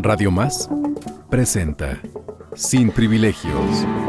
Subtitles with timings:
[0.00, 0.70] Radio Más
[1.28, 2.00] presenta
[2.54, 4.07] Sin privilegios.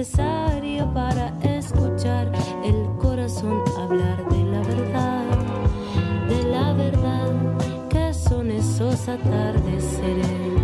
[0.00, 2.32] necesaria para escuchar
[2.64, 5.24] el corazón hablar de la verdad,
[6.26, 7.30] de la verdad
[7.90, 10.59] que son esos atardeceres.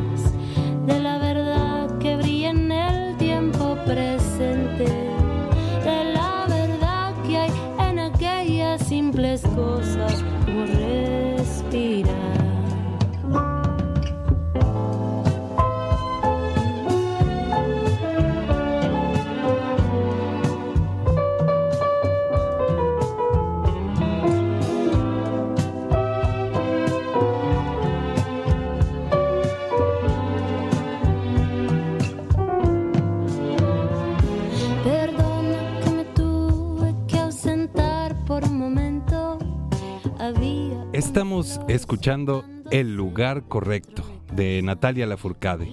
[40.96, 44.02] Estamos escuchando El lugar correcto
[44.32, 45.70] de Natalia Lafourcade.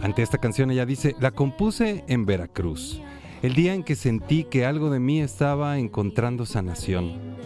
[0.00, 3.02] Ante esta canción ella dice, la compuse en Veracruz,
[3.42, 7.36] el día en que sentí que algo de mí estaba encontrando sanación.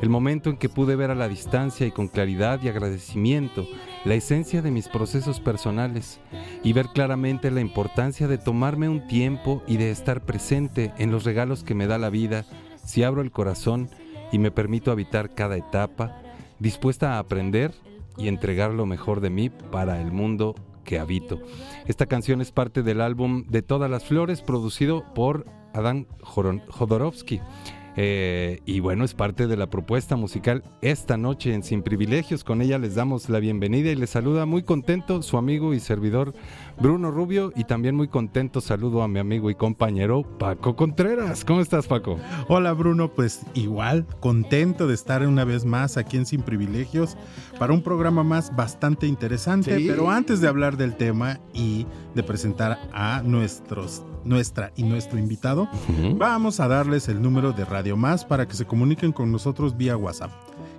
[0.00, 3.66] El momento en que pude ver a la distancia y con claridad y agradecimiento
[4.06, 6.18] la esencia de mis procesos personales
[6.64, 11.24] y ver claramente la importancia de tomarme un tiempo y de estar presente en los
[11.24, 12.46] regalos que me da la vida
[12.82, 13.90] si abro el corazón
[14.32, 16.22] y me permito habitar cada etapa,
[16.58, 17.72] dispuesta a aprender
[18.16, 20.54] y entregar lo mejor de mí para el mundo
[20.84, 21.40] que habito.
[21.86, 27.40] Esta canción es parte del álbum De todas las flores producido por Adán Jodorowsky.
[28.00, 32.44] Eh, y bueno, es parte de la propuesta musical esta noche en Sin Privilegios.
[32.44, 36.32] Con ella les damos la bienvenida y les saluda muy contento su amigo y servidor
[36.80, 41.44] Bruno Rubio y también muy contento saludo a mi amigo y compañero Paco Contreras.
[41.44, 42.20] ¿Cómo estás Paco?
[42.46, 47.16] Hola Bruno, pues igual, contento de estar una vez más aquí en Sin Privilegios
[47.58, 49.74] para un programa más bastante interesante.
[49.74, 51.84] Pero antes de hablar del tema y
[52.14, 55.68] de presentar a nuestros nuestra y nuestro invitado,
[56.16, 59.96] vamos a darles el número de Radio Más para que se comuniquen con nosotros vía
[59.96, 60.30] WhatsApp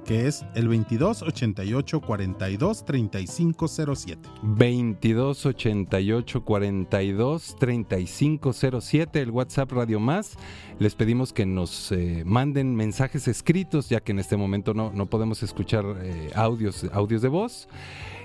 [0.09, 4.29] que es el 22 88 42 35 07.
[4.41, 10.35] 22 88 42 35 07, el WhatsApp Radio Más.
[10.79, 15.05] Les pedimos que nos eh, manden mensajes escritos, ya que en este momento no, no
[15.05, 17.67] podemos escuchar eh, audios, audios de voz.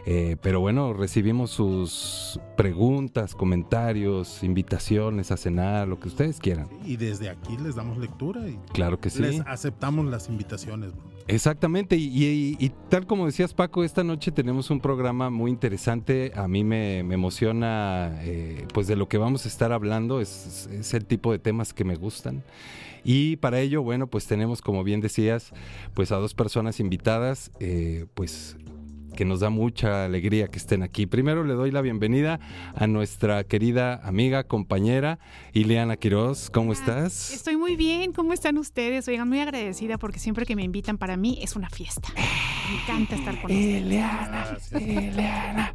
[0.06, 6.68] Eh, pero bueno, recibimos sus preguntas, comentarios, invitaciones a cenar, lo que ustedes quieran.
[6.84, 9.22] Y desde aquí les damos lectura y claro que sí.
[9.22, 10.92] Les aceptamos las invitaciones.
[11.26, 16.32] Exactamente, y, tal como decías Paco, esta noche tenemos un programa muy interesante.
[16.36, 21.06] A mí me, emociona, eh, pues de lo que vamos a estar hablando, es, el
[21.06, 22.44] tipo de temas que me gustan.
[23.04, 25.52] Y para ello, bueno, pues tenemos, como bien decías,
[25.94, 28.56] pues a dos personas invitadas, eh, pues
[29.14, 31.06] que nos da mucha alegría que estén aquí.
[31.06, 32.40] Primero le doy la bienvenida
[32.74, 35.18] a nuestra querida amiga, compañera
[35.52, 36.50] Ileana Quiroz.
[36.50, 37.32] ¿Cómo estás?
[37.32, 38.12] Estoy muy bien.
[38.12, 39.06] ¿Cómo están ustedes?
[39.08, 42.08] Oigan, muy agradecida porque siempre que me invitan para mí es una fiesta.
[42.14, 43.82] Me encanta estar con ustedes.
[43.82, 45.74] Ileana, Ileana.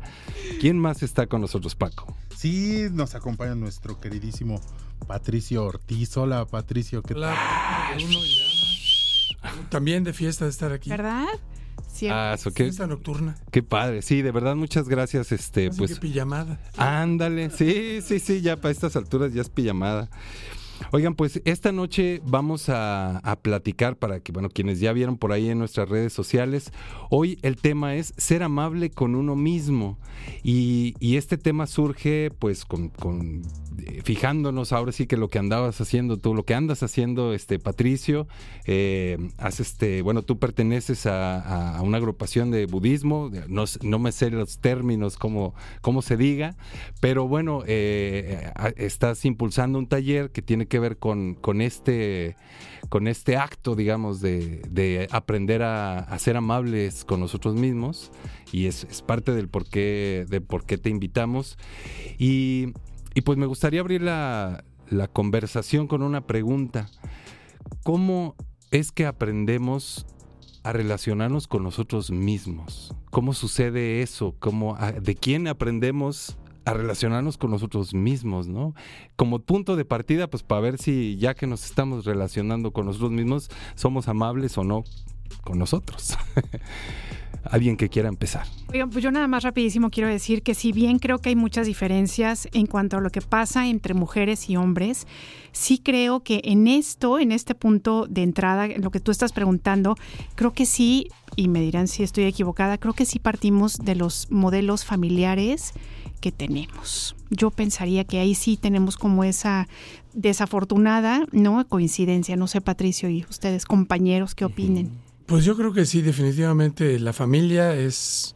[0.59, 2.15] ¿Quién más está con nosotros, Paco?
[2.35, 4.59] Sí, nos acompaña nuestro queridísimo
[5.07, 6.15] Patricio Ortiz.
[6.17, 7.01] Hola, Patricio.
[7.01, 7.23] ¿qué tal?
[7.23, 7.95] Hola,
[9.69, 10.89] También de fiesta de estar aquí.
[10.89, 11.27] ¿Verdad?
[11.87, 12.17] Cierto.
[12.17, 13.35] Ah, eso, qué, Fiesta nocturna.
[13.51, 14.01] qué padre.
[14.01, 15.31] Sí, de verdad, muchas gracias.
[15.31, 15.95] Este, Así pues.
[15.95, 16.59] que pijamada.
[16.77, 20.09] Ándale, sí, sí, sí, ya para estas alturas ya es pijamada.
[20.91, 25.49] Oigan, pues esta noche vamos a, platicar para que, bueno, quienes ya vieron por ahí
[25.49, 26.71] en nuestras redes sociales,
[27.09, 29.97] hoy el tema es ser amable con uno mismo.
[30.43, 32.91] Y, este tema surge pues con,
[33.85, 37.59] eh, fijándonos ahora sí que lo que andabas haciendo tú, lo que andas haciendo, este
[37.59, 38.27] Patricio,
[38.65, 39.17] eh,
[39.59, 45.17] este, bueno, tú perteneces a, una agrupación de budismo, no, no me sé los términos,
[45.17, 46.55] cómo, cómo se diga,
[47.01, 52.37] pero bueno, eh, a- estás impulsando un taller que tiene que ver con, con este
[52.87, 58.11] con este acto, digamos, de, de aprender a, ser amables con nosotros mismos
[58.51, 61.57] y es, es parte del por qué, de por qué te invitamos.
[62.17, 62.73] Y,
[63.13, 66.89] y pues me gustaría abrir la, la conversación con una pregunta.
[67.83, 68.35] ¿Cómo
[68.71, 70.05] es que aprendemos
[70.63, 72.95] a relacionarnos con nosotros mismos?
[73.11, 74.35] ¿Cómo sucede eso?
[74.39, 76.37] ¿Cómo, ¿De quién aprendemos
[76.69, 78.75] a relacionarnos con nosotros mismos, ¿no?
[79.15, 83.11] Como punto de partida, pues para ver si ya que nos estamos relacionando con nosotros
[83.11, 84.83] mismos, somos amables o no
[85.43, 86.17] con nosotros.
[87.43, 88.45] Alguien que quiera empezar.
[88.71, 91.65] Oigan, pues yo nada más rapidísimo quiero decir que si bien creo que hay muchas
[91.65, 95.07] diferencias en cuanto a lo que pasa entre mujeres y hombres,
[95.51, 99.31] sí creo que en esto, en este punto de entrada, en lo que tú estás
[99.33, 99.95] preguntando,
[100.35, 104.29] creo que sí, y me dirán si estoy equivocada, creo que sí partimos de los
[104.31, 105.73] modelos familiares
[106.21, 107.15] que tenemos.
[107.29, 109.67] Yo pensaría que ahí sí tenemos como esa
[110.13, 111.65] desafortunada, ¿no?
[111.67, 112.35] Coincidencia.
[112.35, 114.91] No sé, Patricio y ustedes, compañeros, ¿qué opinen?
[115.25, 118.35] Pues yo creo que sí, definitivamente la familia es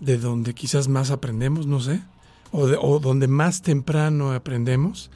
[0.00, 2.00] de donde quizás más aprendemos, no sé,
[2.52, 5.10] o, de- o donde más temprano aprendemos,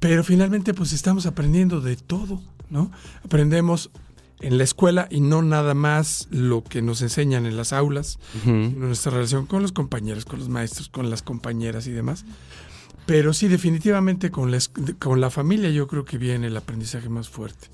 [0.00, 2.40] pero finalmente pues estamos aprendiendo de todo,
[2.70, 2.90] ¿no?
[3.24, 3.90] Aprendemos
[4.40, 8.86] en la escuela y no nada más lo que nos enseñan en las aulas, sino
[8.86, 12.24] nuestra relación con los compañeros, con los maestros, con las compañeras y demás.
[13.06, 14.58] Pero sí, definitivamente con la,
[14.98, 17.68] con la familia yo creo que viene el aprendizaje más fuerte.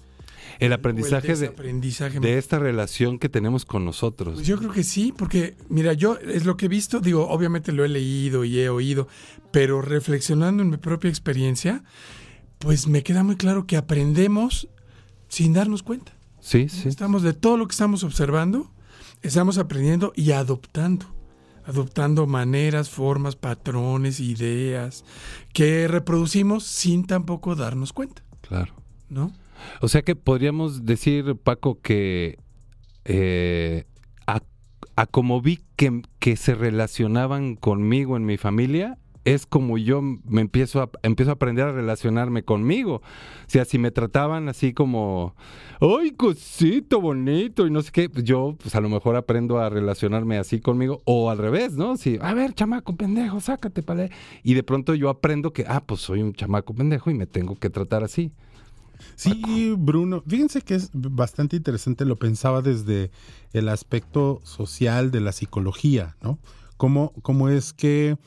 [0.59, 4.35] El aprendizaje el de, de esta relación que tenemos con nosotros.
[4.35, 7.73] Pues yo creo que sí, porque mira, yo es lo que he visto, digo, obviamente
[7.73, 9.09] lo he leído y he oído,
[9.51, 11.83] pero reflexionando en mi propia experiencia,
[12.59, 14.69] pues me queda muy claro que aprendemos
[15.29, 16.13] sin darnos cuenta.
[16.41, 16.89] Sí, sí.
[16.89, 18.71] Estamos de todo lo que estamos observando,
[19.23, 21.07] estamos aprendiendo y adoptando.
[21.67, 25.03] Adoptando maneras, formas, patrones, ideas
[25.55, 28.75] que reproducimos sin tampoco darnos cuenta, Claro.
[29.09, 29.33] ¿no?
[29.81, 32.39] O sea que podríamos decir, Paco, que
[33.05, 33.85] eh,
[34.97, 40.43] a, como vi que, que se relacionaban conmigo en mi familia, es como yo me
[40.43, 42.97] empiezo a, empiezo a aprender a relacionarme conmigo.
[42.97, 43.03] O
[43.49, 45.35] sea, si me trataban así como,
[45.81, 47.67] ¡ay, cosito bonito!
[47.67, 51.03] Y no sé qué, yo pues a lo mejor aprendo a relacionarme así conmigo.
[51.07, 51.97] O al revés, ¿no?
[51.97, 54.11] Si, a ver, chamaco pendejo, sácate, pale.
[54.43, 57.57] Y de pronto yo aprendo que, ah, pues soy un chamaco pendejo y me tengo
[57.57, 58.33] que tratar así.
[59.17, 60.23] Sí, Bruno.
[60.27, 63.11] Fíjense que es bastante interesante, lo pensaba desde
[63.53, 66.39] el aspecto social de la psicología, ¿no?
[66.77, 68.19] Cómo, cómo es que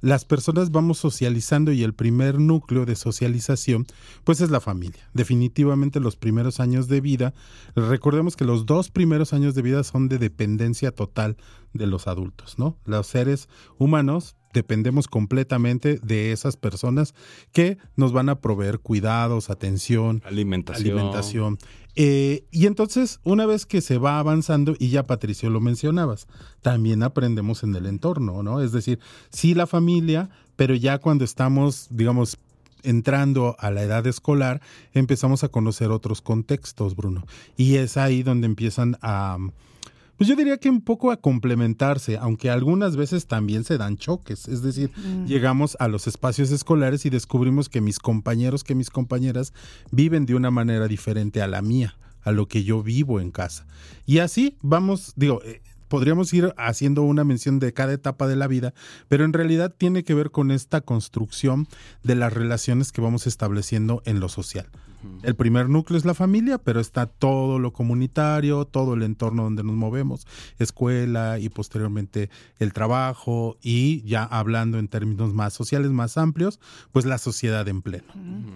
[0.00, 3.86] las personas vamos socializando y el primer núcleo de socialización,
[4.24, 5.08] pues es la familia.
[5.14, 7.34] Definitivamente los primeros años de vida,
[7.74, 11.36] recordemos que los dos primeros años de vida son de dependencia total
[11.72, 12.78] de los adultos, ¿no?
[12.84, 13.48] Los seres
[13.78, 17.14] humanos dependemos completamente de esas personas
[17.52, 20.98] que nos van a proveer cuidados, atención, Alimentación.
[20.98, 21.58] alimentación.
[21.94, 26.26] Eh, y entonces, una vez que se va avanzando, y ya Patricio lo mencionabas,
[26.62, 28.62] también aprendemos en el entorno, ¿no?
[28.62, 28.98] Es decir,
[29.28, 32.38] sí la familia, pero ya cuando estamos, digamos,
[32.82, 34.62] entrando a la edad escolar,
[34.94, 37.26] empezamos a conocer otros contextos, Bruno.
[37.58, 39.36] Y es ahí donde empiezan a...
[40.16, 44.48] Pues yo diría que un poco a complementarse, aunque algunas veces también se dan choques.
[44.48, 44.90] Es decir,
[45.26, 49.52] llegamos a los espacios escolares y descubrimos que mis compañeros, que mis compañeras
[49.90, 53.66] viven de una manera diferente a la mía, a lo que yo vivo en casa.
[54.06, 58.46] Y así vamos, digo, eh, podríamos ir haciendo una mención de cada etapa de la
[58.46, 58.74] vida,
[59.08, 61.68] pero en realidad tiene que ver con esta construcción
[62.02, 64.66] de las relaciones que vamos estableciendo en lo social.
[65.22, 69.64] El primer núcleo es la familia, pero está todo lo comunitario, todo el entorno donde
[69.64, 70.26] nos movemos,
[70.58, 76.60] escuela y posteriormente el trabajo y ya hablando en términos más sociales, más amplios,
[76.92, 78.04] pues la sociedad en pleno.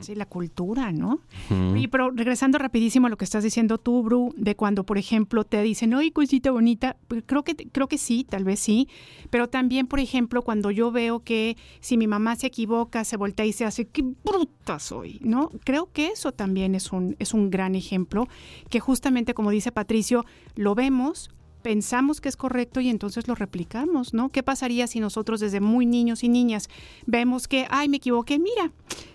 [0.00, 1.21] Sí, la cultura, ¿no?
[1.50, 5.45] Oye, pero regresando rapidísimo a lo que estás diciendo tú, Bru, de cuando, por ejemplo,
[5.45, 8.88] te dicen, oye, cosita bonita, pues creo que, creo que sí, tal vez sí,
[9.30, 13.47] pero también, por ejemplo, cuando yo veo que si mi mamá se equivoca, se voltea
[13.47, 15.50] y se hace, qué bruta soy, ¿no?
[15.64, 18.26] Creo que eso también es un, es un gran ejemplo,
[18.70, 21.28] que justamente, como dice Patricio, lo vemos,
[21.61, 24.30] pensamos que es correcto y entonces lo replicamos, ¿no?
[24.30, 26.70] ¿Qué pasaría si nosotros desde muy niños y niñas
[27.04, 28.73] vemos que, ay, me equivoqué, mira,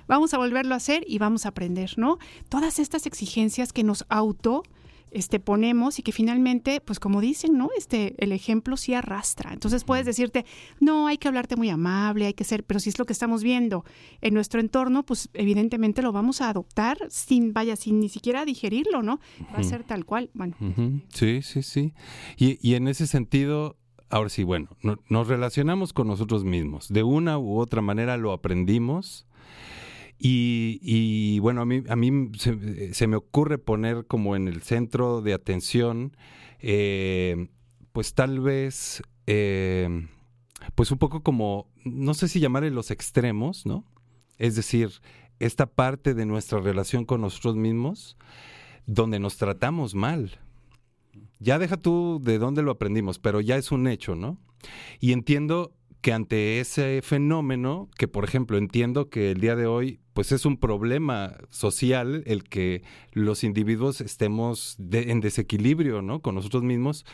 [0.08, 2.20] vamos a volverlo a hacer y vamos a aprender, ¿no?
[2.48, 4.62] Todas estas exigencias que nos auto
[5.16, 7.70] este, ponemos y que finalmente, pues como dicen, ¿no?
[7.78, 9.54] Este, el ejemplo sí arrastra.
[9.54, 10.46] Entonces puedes decirte,
[10.82, 13.42] no, hay que hablarte muy amable, hay que ser, pero si es lo que estamos
[13.42, 13.86] viendo
[14.20, 19.02] en nuestro entorno, pues evidentemente lo vamos a adoptar sin, vaya, sin ni siquiera digerirlo,
[19.04, 19.22] ¿no?
[19.54, 20.30] Va a ser tal cual.
[20.34, 20.56] Bueno.
[21.14, 21.94] Sí, sí, sí.
[22.38, 23.78] Y, y en ese sentido,
[24.10, 24.68] ahora sí, bueno,
[25.10, 26.90] nos relacionamos con nosotros mismos.
[26.90, 29.26] De una u otra manera lo aprendimos
[30.18, 35.34] y, bueno, a mí, a mí se, me ocurre poner como en el centro de
[35.34, 36.16] atención,
[36.60, 37.50] eh,
[37.92, 40.08] pues tal vez, eh,
[40.76, 43.86] pues un poco como, no sé si llamarle los extremos, ¿no?
[44.38, 44.90] Es decir,
[45.40, 48.18] esta parte de nuestra relación con nosotros mismos
[48.86, 50.40] donde nos tratamos mal.
[51.40, 54.38] Ya deja tú de dónde lo aprendimos, pero ya es un hecho, ¿no?
[55.00, 55.74] Y entiendo
[56.06, 60.46] que ante ese fenómeno, que por ejemplo entiendo que el día de hoy pues es
[60.46, 66.22] un problema social el que los individuos estemos en desequilibrio ¿no?
[66.22, 67.08] con nosotros mismos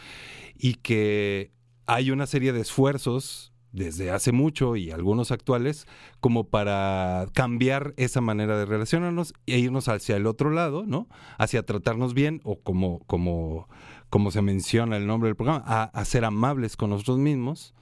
[0.58, 1.54] y que
[1.86, 5.88] hay una serie de esfuerzos desde hace mucho y algunos actuales
[6.20, 11.08] como para cambiar esa manera de relacionarnos e irnos hacia el otro lado, ¿no?
[11.38, 13.70] Hacia tratarnos bien o como, como,
[14.10, 17.74] como se menciona el nombre del programa, a ser amables con nosotros mismos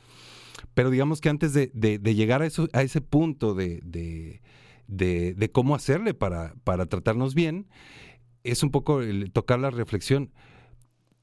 [0.73, 1.69] pero digamos que antes de,
[2.13, 3.81] llegar a, eso, a ese punto de,
[4.87, 7.67] de cómo hacerle para, para, tratarnos bien,
[8.43, 9.01] es un poco
[9.33, 10.31] tocar la reflexión.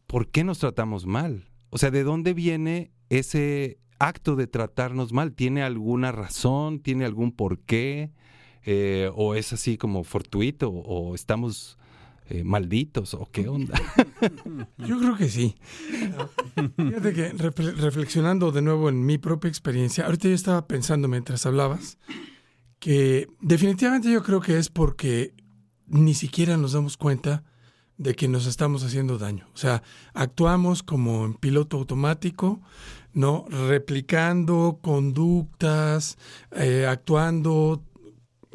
[0.06, 1.50] ¿Por qué nos tratamos mal?
[1.70, 5.32] O sea, ¿de dónde viene ese acto de tratarnos mal?
[5.32, 6.80] ¿Tiene alguna razón?
[6.80, 8.12] ¿Tiene algún porqué?
[8.64, 10.70] Eh, ¿O es así como fortuito?
[10.70, 11.78] ¿O estamos
[12.28, 13.80] eh, malditos o qué onda?
[14.78, 15.56] Yo creo que sí.
[16.76, 21.98] Fíjate que reflexionando de nuevo en mi propia experiencia, ahorita yo estaba pensando mientras hablabas
[22.78, 25.34] que definitivamente yo creo que es porque
[25.86, 27.44] ni siquiera nos damos cuenta
[27.98, 29.48] de que nos estamos haciendo daño.
[29.54, 32.60] O sea, actuamos como en piloto automático,
[33.12, 33.46] ¿no?
[33.48, 36.18] Replicando conductas,
[36.52, 37.82] eh, actuando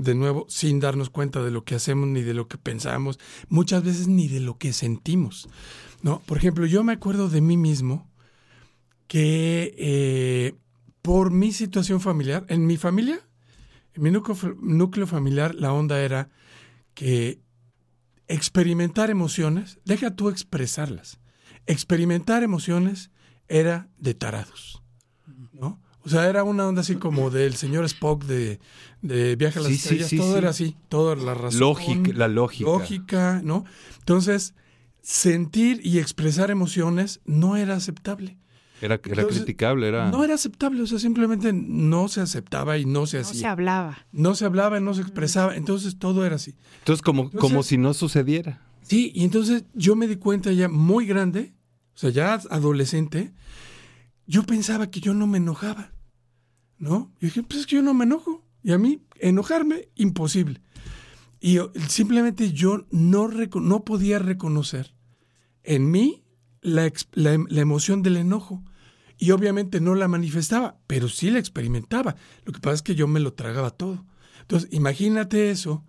[0.01, 3.83] de nuevo, sin darnos cuenta de lo que hacemos ni de lo que pensamos, muchas
[3.83, 5.47] veces ni de lo que sentimos.
[6.01, 6.19] ¿no?
[6.25, 8.09] Por ejemplo, yo me acuerdo de mí mismo
[9.07, 10.55] que eh,
[11.01, 13.19] por mi situación familiar, en mi familia,
[13.93, 16.29] en mi núcleo, núcleo familiar, la onda era
[16.93, 17.41] que
[18.27, 21.19] experimentar emociones, deja tú expresarlas,
[21.65, 23.11] experimentar emociones
[23.47, 24.80] era de tarados.
[26.03, 28.59] O sea, era una onda así como del señor Spock de,
[29.01, 30.09] de Viaje a las Estrellas.
[30.15, 31.59] todo era así, toda la razón.
[31.59, 32.69] Lógica, la lógica.
[32.69, 33.65] Lógica, ¿no?
[33.99, 34.55] Entonces,
[35.01, 38.37] sentir y expresar emociones no era aceptable.
[38.81, 40.09] Era, era criticable, era...
[40.09, 43.33] No era aceptable, o sea, simplemente no se aceptaba y no se hacía.
[43.33, 44.07] No se hablaba.
[44.11, 46.55] No se hablaba y no se expresaba, entonces todo era así.
[46.79, 48.59] Entonces, como, como si no sucediera.
[48.81, 51.53] Sí, y entonces yo me di cuenta ya muy grande,
[51.93, 53.31] o sea, ya adolescente,
[54.25, 55.93] yo pensaba que yo no me enojaba,
[56.77, 57.13] ¿no?
[57.19, 58.45] Y dije, pues es que yo no me enojo.
[58.63, 60.61] Y a mí, enojarme, imposible.
[61.39, 64.95] Y simplemente yo no, no podía reconocer
[65.63, 66.23] en mí
[66.61, 68.63] la, la, emoción del enojo.
[69.17, 72.15] Y obviamente no la manifestaba, pero sí la experimentaba.
[72.45, 74.05] Lo que pasa es que yo me lo tragaba todo.
[74.41, 75.85] Entonces, imagínate eso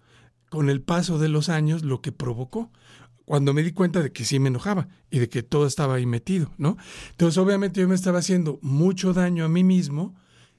[0.50, 2.70] con el paso de los años, lo que provocó
[3.24, 6.06] cuando me di cuenta de que sí me enojaba y de que todo estaba ahí
[6.06, 6.76] metido, ¿no?
[7.10, 10.14] Entonces, obviamente yo me estaba haciendo mucho daño a mí mismo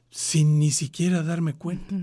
[0.10, 1.96] sin ni siquiera darme cuenta.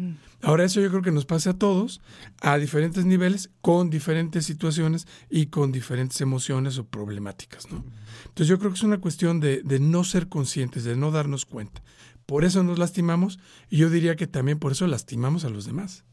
[0.43, 2.01] Ahora eso yo creo que nos pasa a todos,
[2.41, 7.85] a diferentes niveles, con diferentes situaciones y con diferentes emociones o problemáticas, ¿no?
[8.25, 11.47] Entonces yo creo que es una cuestión de, de no ser conscientes, de no darnos
[11.47, 11.83] cuenta
[12.31, 16.05] por eso nos lastimamos y yo diría que también por eso lastimamos a los demás.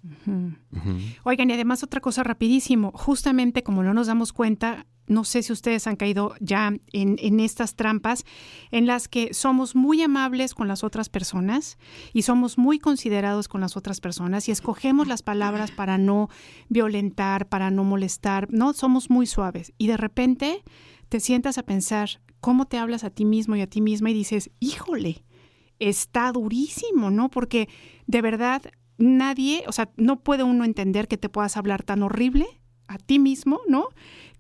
[1.24, 5.53] Oigan, y además otra cosa rapidísimo, justamente como no nos damos cuenta, no sé si
[5.53, 8.24] ustedes han caído ya en, en, estas trampas
[8.71, 11.77] en las que somos muy amables con las otras personas
[12.13, 16.29] y somos muy considerados con las otras personas y escogemos las palabras para no
[16.67, 20.63] violentar, para no molestar, no, somos muy suaves y de repente
[21.09, 22.09] te sientas a pensar
[22.39, 25.24] cómo te hablas a ti mismo y a ti misma y dices, híjole,
[25.79, 27.29] está durísimo, ¿no?
[27.29, 27.67] Porque
[28.07, 28.62] de verdad
[28.98, 32.46] nadie, o sea, no puede uno entender que te puedas hablar tan horrible
[32.88, 33.89] a ti mismo, ¿no?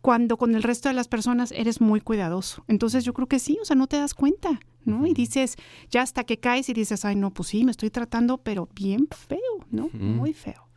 [0.01, 2.63] Cuando con el resto de las personas eres muy cuidadoso.
[2.67, 5.05] Entonces yo creo que sí, o sea, no te das cuenta, ¿no?
[5.05, 5.55] Y dices,
[5.89, 9.07] ya hasta que caes y dices, ay, no, pues sí, me estoy tratando, pero bien
[9.11, 9.39] feo,
[9.69, 9.89] ¿no?
[9.93, 10.69] Muy feo.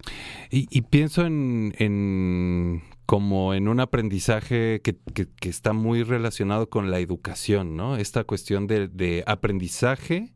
[0.51, 6.91] Y, pienso en, en como en un aprendizaje que, que- que está muy relacionado con
[6.91, 7.97] la educación, ¿no?
[7.97, 10.33] Esta cuestión de, de aprendizaje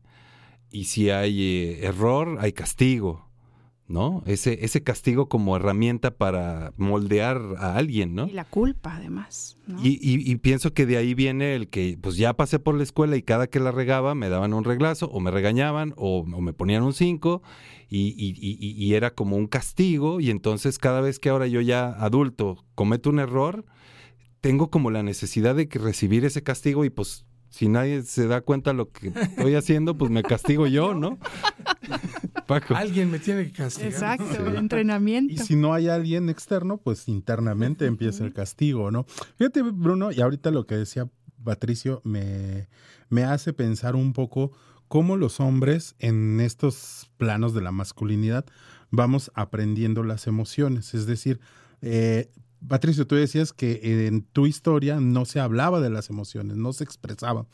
[0.75, 3.29] y si hay eh, error, hay castigo,
[3.87, 4.23] ¿no?
[4.25, 8.25] Ese, ese castigo como herramienta para moldear a alguien, ¿no?
[8.27, 9.57] Y la culpa, además.
[9.67, 9.79] ¿no?
[9.83, 12.83] Y, y- y pienso que de ahí viene el que, pues ya pasé por la
[12.83, 16.41] escuela y cada que la regaba me daban un reglazo o me regañaban o, o
[16.41, 17.43] me ponían un 5
[17.87, 21.45] y, y- y- y- y era como un castigo y entonces cada vez que ahora
[21.47, 23.65] yo ya adulto cometo un error,
[24.41, 27.25] tengo como la necesidad de recibir ese castigo y pues
[27.55, 31.17] si nadie se da cuenta lo que estoy haciendo, pues me castigo yo, ¿no?
[32.47, 32.75] Paco.
[32.75, 33.93] Alguien me tiene que castigar.
[33.93, 35.33] Exacto, el entrenamiento.
[35.33, 39.05] Y si no hay alguien externo, pues internamente empieza el castigo, ¿no?
[39.37, 41.07] Fíjate, Bruno, y ahorita lo que decía
[41.45, 42.67] Patricio me,
[43.07, 44.51] me hace pensar un poco
[44.89, 48.43] cómo los hombres en estos planos de la masculinidad
[48.91, 50.93] vamos aprendiendo las emociones.
[50.93, 51.39] Es decir,
[51.81, 52.31] eh,
[52.67, 56.83] Patricio, tú decías que en tu historia no se hablaba de las emociones, no se
[56.83, 57.47] expresaba,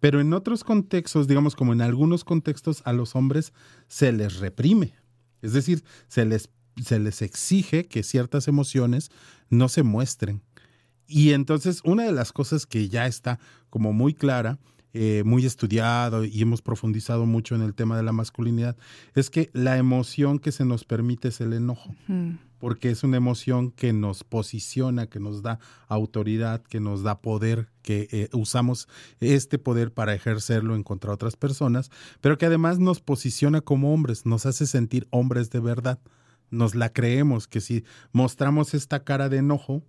[0.00, 3.52] pero en otros contextos, digamos como en algunos contextos, a los hombres
[3.86, 4.94] se les reprime.
[5.42, 6.50] Es decir, se les,
[6.82, 9.10] se les exige que ciertas emociones
[9.50, 10.42] no se muestren.
[11.06, 13.38] Y entonces una de las cosas que ya está
[13.70, 14.58] como muy clara,
[14.94, 18.76] eh, muy estudiado y hemos profundizado mucho en el tema de la masculinidad,
[19.14, 21.94] es que la emoción que se nos permite es el enojo
[22.58, 27.68] porque es una emoción que nos posiciona, que nos da autoridad, que nos da poder,
[27.82, 28.88] que eh, usamos
[29.20, 31.90] este poder para ejercerlo en contra de otras personas,
[32.20, 36.00] pero que además nos posiciona como hombres, nos hace sentir hombres de verdad.
[36.50, 39.82] Nos la creemos que si mostramos esta cara de enojo,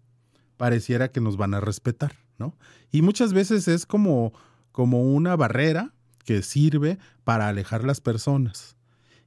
[0.58, 2.58] pareciera que nos van a respetar, ¿no?
[2.92, 4.34] Y muchas veces es como,
[4.80, 5.92] como una barrera
[6.24, 8.78] que sirve para alejar las personas.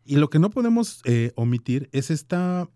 [0.03, 2.71] Y lo que no podemos eh, omitir es esta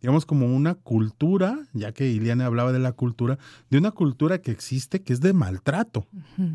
[0.00, 4.50] digamos, como una cultura, ya que Iliana hablaba de la cultura, de una cultura que
[4.50, 6.06] existe que es de maltrato.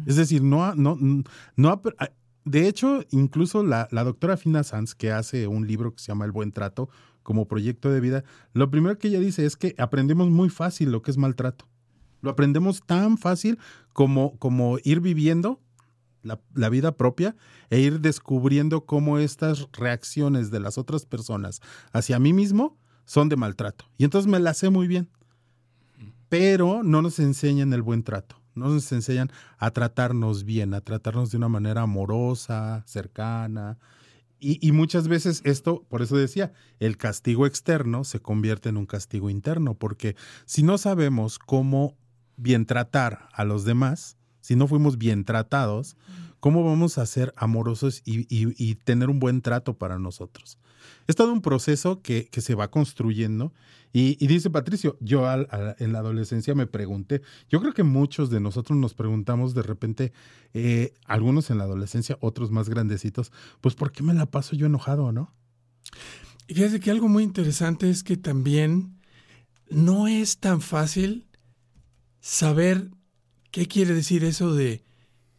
[0.07, 0.97] Es decir, no, no,
[1.55, 1.81] no ha-
[2.43, 6.25] de hecho, incluso la, la doctora Fina Sanz, que hace un libro que se llama
[6.25, 6.89] El Buen Trato
[7.21, 11.03] como proyecto de vida, lo primero que ella dice es que aprendemos muy fácil lo
[11.03, 11.67] que es maltrato.
[12.23, 13.57] Lo aprendemos tan fácil
[13.93, 15.59] como, como ir viviendo
[16.23, 17.35] la, vida propia
[17.69, 23.35] e ir descubriendo cómo estas reacciones de las otras personas hacia mí mismo son de
[23.35, 23.85] maltrato.
[23.97, 25.09] Y entonces me la sé muy bien.
[26.29, 28.37] Pero no nos enseñan el buen trato.
[28.55, 33.77] No nos enseñan a tratarnos bien, a tratarnos de una manera amorosa, cercana.
[34.43, 39.29] Y muchas veces esto, por eso decía, el castigo externo se convierte en un castigo
[39.29, 41.95] interno, porque si no sabemos cómo
[42.41, 45.95] bien tratar a los demás, si no fuimos bien tratados,
[46.39, 50.57] ¿cómo vamos a ser amorosos y, y- tener un buen trato para nosotros?
[51.07, 53.53] Es todo un proceso que, que se va construyendo.
[53.93, 58.79] Y, dice Patricio, yo en la adolescencia me pregunté, yo creo que muchos de nosotros
[58.79, 60.13] nos preguntamos de repente,
[60.53, 64.65] eh, algunos en la adolescencia, otros más grandecitos, pues ¿por qué me la paso yo
[64.65, 65.33] enojado, no?
[66.47, 68.97] Y fíjate que algo muy interesante es que también
[69.69, 71.27] no es tan fácil
[72.21, 72.89] saber
[73.51, 74.83] qué quiere decir eso de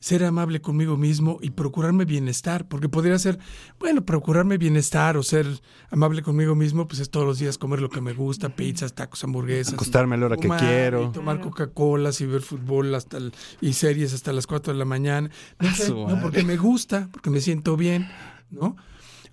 [0.00, 3.38] ser amable conmigo mismo y procurarme bienestar, porque podría ser,
[3.78, 5.46] bueno, procurarme bienestar o ser
[5.90, 9.22] amable conmigo mismo, pues es todos los días comer lo que me gusta, pizzas, tacos,
[9.22, 9.74] hamburguesas.
[9.74, 11.04] Acostarme a la hora que quiero.
[11.08, 14.84] Y tomar Coca-Cola y ver fútbol hasta el- y series hasta las 4 de la
[14.84, 15.30] mañana.
[15.60, 18.08] No, sé, porque me gusta, porque me siento bien,
[18.50, 18.74] ¿no?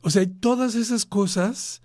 [0.04, 1.82] O sea, todas esas cosas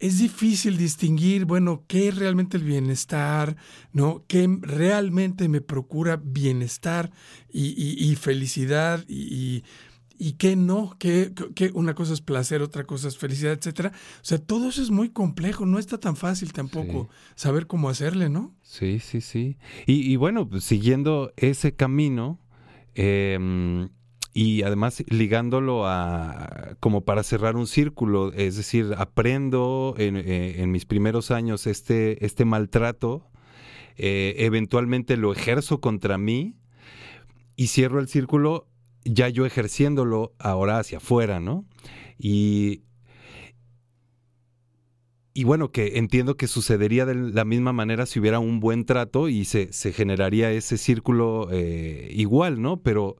[0.00, 3.56] es difícil distinguir, bueno, qué es realmente el bienestar,
[3.92, 4.24] ¿no?
[4.28, 7.10] ¿Qué realmente me procura bienestar
[7.52, 9.64] y, y- y felicidad y,
[10.18, 10.96] y- qué no?
[10.98, 13.92] ¿Qué, qué- una cosa es placer, otra cosa es felicidad, etcétera?
[14.20, 18.28] O sea, todo eso es muy complejo, no está tan fácil tampoco saber cómo hacerle,
[18.28, 18.54] ¿no?
[18.62, 19.56] Sí, sí, sí.
[19.86, 22.40] Y, y bueno, pues, siguiendo ese camino
[22.94, 23.88] eh,
[24.34, 30.84] y además ligándolo a como para cerrar un círculo, es decir, aprendo en, eh, mis
[30.84, 33.30] primeros años este, este maltrato,
[33.96, 36.56] eh, eventualmente lo ejerzo contra mí
[37.56, 38.68] y cierro el círculo
[39.04, 41.64] ya yo ejerciéndolo ahora hacia afuera, ¿no?
[42.18, 42.82] Y,
[45.34, 49.28] y bueno, que entiendo que sucedería de la misma manera si hubiera un buen trato
[49.28, 52.82] y se, se generaría ese círculo eh, igual, ¿no?
[52.82, 53.16] Pero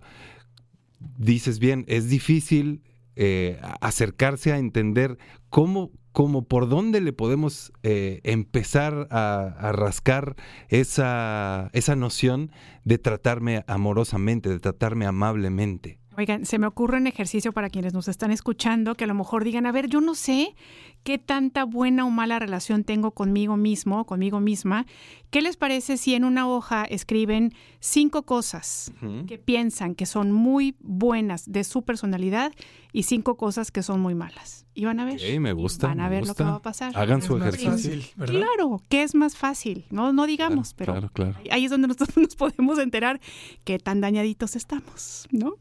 [1.00, 2.82] dices bien, es difícil
[3.16, 5.18] eh, acercarse a entender
[5.50, 10.36] cómo, cómo, por dónde le podemos eh, empezar a, a rascar
[10.68, 12.52] esa, esa noción
[12.84, 15.98] de tratarme amorosamente, de tratarme amablemente.
[16.18, 19.44] Oigan, se me ocurre un ejercicio para quienes nos están escuchando que a lo mejor
[19.44, 20.56] digan, a ver, yo no sé
[21.04, 24.84] qué tanta buena o mala relación tengo conmigo mismo, conmigo misma.
[25.30, 28.90] ¿Qué les parece si en una hoja escriben cinco cosas
[29.28, 32.50] que piensan que son muy buenas de su personalidad
[32.92, 34.66] y cinco cosas que son muy malas?
[34.74, 35.20] Y van a ver.
[35.22, 35.86] Ok, me gusta.
[35.86, 36.98] Van a ver lo que va a pasar.
[36.98, 37.70] Hagan su ejercicio.
[37.70, 38.40] fácil, ¿verdad?
[38.40, 39.84] Claro, ¿qué es más fácil?
[39.90, 41.36] No, no digamos, pero Claro, claro.
[41.52, 43.20] ahí es donde nosotros nos podemos enterar
[43.62, 45.54] qué tan dañaditos estamos, ¿no?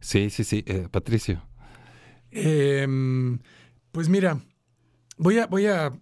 [0.00, 0.64] Sí, sí, sí.
[0.66, 1.42] Eh, Patricio.
[2.30, 3.38] Em,
[3.92, 4.40] pues mira,
[5.18, 5.92] voy a, voy a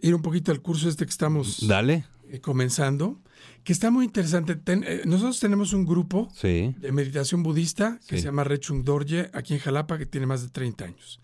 [0.00, 2.04] ir un poquito al curso este que estamos Dale.
[2.30, 3.20] eh, comenzando,
[3.64, 4.54] que está muy interesante.
[4.56, 6.74] Ten- eh, nosotros tenemos un grupo Sí.
[6.78, 8.22] de meditación budista que Sí.
[8.22, 11.20] se llama Rechung Dorje, aquí en Jalapa, que tiene más de 30 años.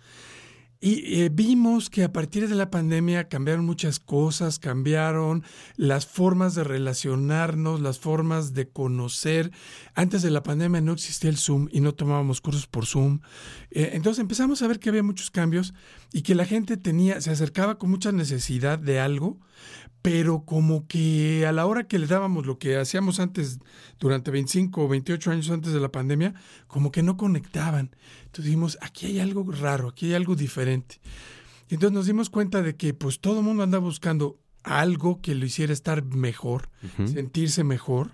[0.81, 5.43] Y eh, vimos que a partir de la pandemia cambiaron muchas cosas, cambiaron
[5.77, 9.51] las formas de relacionarnos, las formas de conocer.
[9.95, 13.21] Antes de la pandemia no existía el Zoom y no tomábamos cursos por Zoom.
[13.73, 15.75] Eh, entonces empezamos a ver que había muchos cambios
[16.13, 19.41] y que la gente tenía, se acercaba con mucha necesidad de algo,
[20.03, 23.59] pero como que a la hora que le dábamos lo que hacíamos antes,
[23.99, 26.35] durante 25 o 28 años antes de la pandemia,
[26.67, 27.91] como que no conectaban.
[28.21, 31.01] Entonces dijimos, aquí hay algo raro, aquí hay algo diferente.
[31.69, 35.35] Y entonces nos dimos cuenta de que pues todo el mundo andaba buscando algo que
[35.35, 36.71] lo hiciera estar mejor,
[37.07, 38.13] sentirse mejor,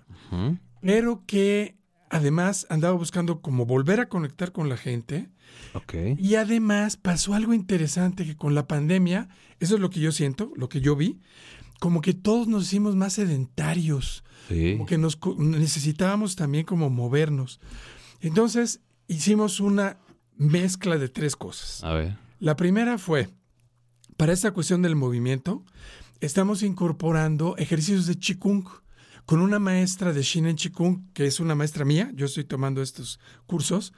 [0.81, 1.77] pero que
[2.09, 5.29] además andaba buscando como volver a conectar con la gente.
[5.73, 5.93] Ok.
[6.17, 10.51] Y además pasó algo interesante que con la pandemia, eso es lo que yo siento,
[10.55, 11.19] lo que yo vi,
[11.79, 14.73] como que todos nos hicimos más sedentarios, Sí.
[14.73, 17.59] como que nos necesitábamos también como movernos.
[18.21, 19.97] Entonces hicimos una
[20.37, 21.83] mezcla de tres cosas.
[21.83, 22.17] A ver.
[22.39, 23.29] La primera fue,
[24.17, 25.63] para esta cuestión del movimiento,
[26.21, 28.65] estamos incorporando ejercicios de Qigong
[29.25, 33.19] con una maestra de Shinen Qigong, que es una maestra mía, yo estoy tomando estos
[33.47, 33.93] cursos,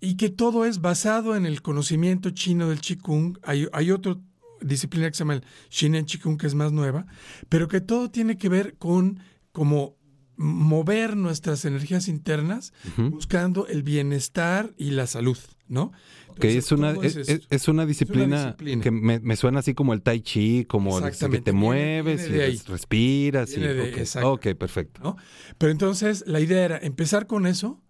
[0.00, 3.38] y que todo es basado en el conocimiento chino del Qigong.
[3.42, 4.16] Hay, hay otra
[4.64, 7.06] disciplina que se llama el Shinen Qigong, que es más nueva,
[7.48, 9.20] pero que todo tiene que ver con
[9.52, 9.96] como
[10.36, 15.36] mover nuestras energías internas buscando el bienestar y la salud,
[15.68, 15.92] ¿no?
[16.28, 17.32] Entonces, es una, es, esto.
[17.32, 18.82] es- es una disciplina, disciplina.
[18.82, 22.48] que me, me suena así como el tai chi, como el- que te mueves viene
[22.48, 23.52] y respiras.
[23.52, 25.00] y- Viene de- ok, perfecto.
[25.04, 25.16] ¿no?
[25.58, 27.82] Pero entonces la idea era empezar con eso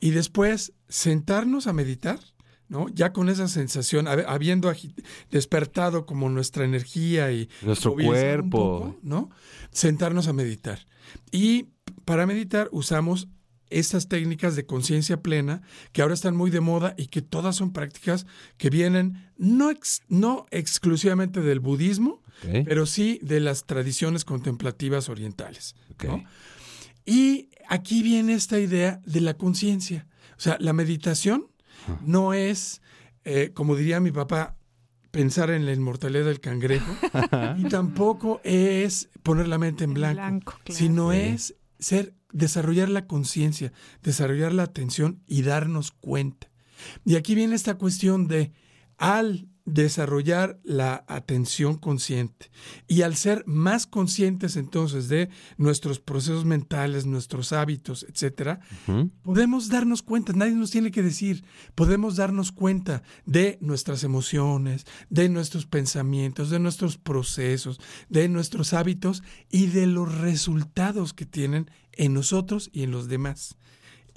[0.00, 2.20] y después sentarnos a meditar,
[2.68, 2.88] ¿no?
[2.90, 4.72] Ya con esa sensación, hab- habiendo
[5.30, 8.48] despertado como nuestra energía y Nuestro cuerpo.
[8.50, 9.30] poco, ¿no?
[9.72, 10.86] Sentarnos a meditar.
[11.30, 11.68] Y
[12.04, 13.28] para meditar usamos
[13.70, 15.60] estas técnicas de conciencia plena
[15.92, 18.26] que ahora están muy de moda y que todas son prácticas
[18.56, 22.22] que vienen no, ex- no exclusivamente del budismo,
[22.64, 25.74] pero sí de las tradiciones contemplativas orientales.
[27.04, 30.06] Y aquí viene esta idea de la conciencia.
[30.36, 31.46] O sea, la meditación
[32.04, 32.82] no es,
[33.24, 34.56] eh, como diría mi papá,
[35.10, 36.92] pensar en la inmortalidad del cangrejo,
[37.56, 40.78] y tampoco es poner la mente en En blanco, blanco, claro.
[40.78, 41.18] sino Sí.
[41.18, 43.72] es ser, desarrollar la conciencia,
[44.02, 46.50] desarrollar la atención y darnos cuenta.
[47.04, 48.52] Y aquí viene esta cuestión de
[48.98, 52.50] al desarrollar la atención consciente
[52.86, 58.60] y al ser más conscientes entonces de nuestros procesos mentales, nuestros hábitos, etcétera,
[59.22, 65.28] podemos darnos cuenta, nadie nos tiene que decir, podemos darnos cuenta de nuestras emociones, de
[65.28, 72.14] nuestros pensamientos, de nuestros procesos, de nuestros hábitos y de los resultados que tienen en
[72.14, 73.58] nosotros y en los demás.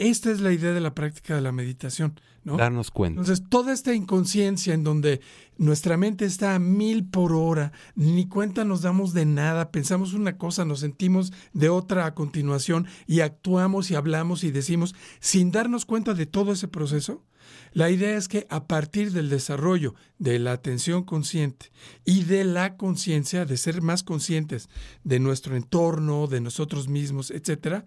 [0.02, 2.58] Esta es la idea de la práctica de la meditación, ¿no?
[2.58, 3.22] Darnos cuenta.
[3.22, 5.22] Entonces, toda esta inconsciencia en donde
[5.60, 10.40] nuestra mente está a mil por hora, ni cuenta nos damos de nada, pensamos una
[10.40, 15.86] cosa, nos sentimos de otra a continuación y actuamos y hablamos y decimos sin darnos
[15.86, 17.24] cuenta de todo ese proceso.
[17.72, 21.72] La idea es que a partir del desarrollo de la atención consciente
[22.06, 24.68] y de la conciencia, de ser más conscientes
[25.04, 27.86] de nuestro entorno, de nosotros mismos, etcétera,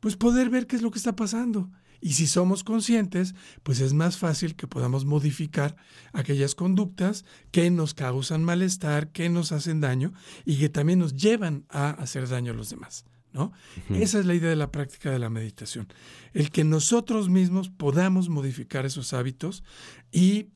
[0.00, 1.70] pues poder ver qué es lo que está pasando.
[2.00, 5.76] Y si somos conscientes, pues es más fácil que podamos modificar
[6.12, 10.12] aquellas conductas que nos causan malestar, que nos hacen daño
[10.46, 13.04] y que también nos llevan a hacer daño a los demás.
[13.32, 13.52] ¿no?
[13.90, 15.88] Esa es la idea de la práctica de la meditación.
[16.32, 19.62] El que nosotros mismos podamos modificar esos hábitos
[20.10, 20.48] y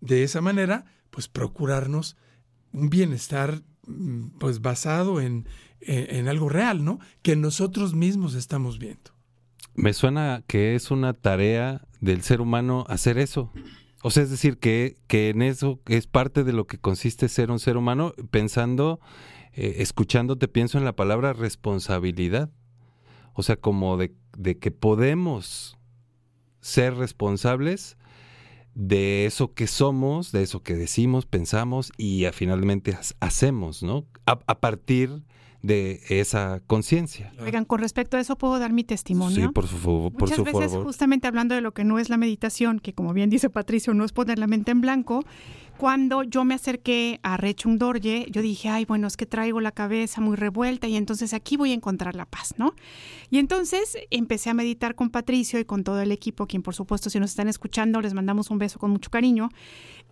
[0.00, 2.16] de esa manera, pues procurarnos
[2.72, 5.46] un bienestar mm, pues basado en,
[5.80, 6.98] en, algo real, ¿no?
[7.22, 9.12] Que nosotros mismos estamos viendo.
[9.74, 13.52] Me suena que es una tarea del ser humano hacer eso.
[14.02, 17.50] O sea, es decir, que, que en eso es parte de lo que consiste ser
[17.50, 19.00] un ser humano, pensando,
[19.52, 22.50] eh, escuchándote, pienso en la palabra responsabilidad.
[23.34, 25.76] O sea, como de, de que podemos
[26.60, 27.96] ser responsables
[28.76, 34.04] de eso que somos, de eso que decimos, pensamos y finalmente hacemos, ¿no?
[34.26, 35.22] A, partir
[35.66, 37.32] de esa conciencia.
[37.40, 39.46] Oigan, con respecto a eso puedo dar mi testimonio.
[39.46, 42.78] Sí, por su, por Muchas veces, justamente hablando de lo que no es la meditación,
[42.78, 45.24] que como bien dice Patricio, no es poner la mente en blanco,
[45.76, 49.72] cuando yo me acerqué a Rechung Dorje, yo dije, ay, bueno, es que traigo la
[49.72, 52.74] cabeza muy revuelta y entonces aquí voy a encontrar la paz, ¿no?
[53.28, 57.10] Y entonces empecé a meditar con Patricio y con todo el equipo, quien por supuesto
[57.10, 59.50] si nos están escuchando les mandamos un beso con mucho cariño.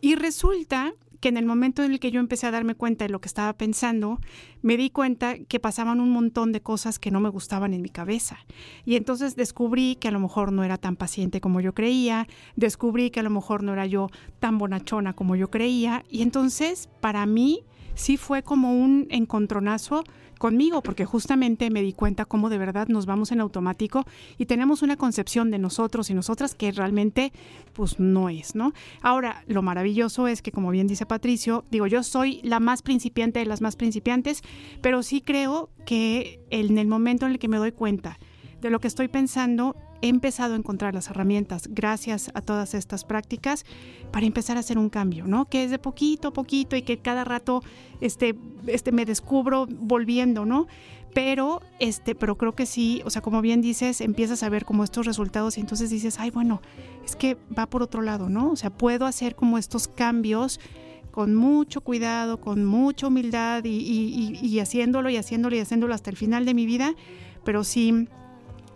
[0.01, 3.11] Y resulta que en el momento en el que yo empecé a darme cuenta de
[3.11, 4.21] lo que estaba pensando,
[4.63, 7.89] me di cuenta que pasaban un montón de cosas que no me gustaban en mi
[7.89, 8.39] cabeza.
[8.85, 13.11] Y entonces descubrí que a lo mejor no era tan paciente como yo creía, descubrí
[13.11, 14.09] que a lo mejor no era yo
[14.41, 16.05] tan bonachona como yo creía.
[16.09, 20.05] Y entonces, para mí, sí fue como un encontronazo
[20.39, 24.05] conmigo, porque justamente me di cuenta cómo de verdad nos vamos en automático
[24.39, 27.33] y tenemos una concepción de nosotros y nosotras que realmente
[27.73, 28.73] pues no es, ¿no?
[29.03, 33.41] Ahora, lo maravilloso es que como bien dice Patricio, digo, yo soy la más principiante
[33.41, 34.43] de las más principiantes,
[34.81, 38.19] pero sí creo que en el momento en el que me doy cuenta
[38.61, 43.07] de lo que estoy pensando, he empezado a encontrar las herramientas gracias a todas estas
[43.07, 43.65] prácticas
[44.13, 45.47] para empezar a hacer un cambio, ¿no?
[45.47, 47.63] Que es de poquito a poquito y que cada rato
[48.03, 48.35] este,
[48.67, 50.67] este me descubro volviendo, ¿no?
[51.15, 54.85] Pero, este, pero creo que sí, o sea, como bien dices, empiezas a ver como
[54.85, 56.61] estos resultados y entonces dices, ay, bueno,
[57.03, 58.51] es que va por otro lado, ¿no?
[58.51, 60.61] O sea, puedo hacer como estos cambios
[61.13, 66.17] con mucho cuidado, con mucha humildad y, y haciéndolo y haciéndolo y haciéndolo hasta el
[66.17, 66.95] final de mi vida,
[67.43, 68.07] pero sí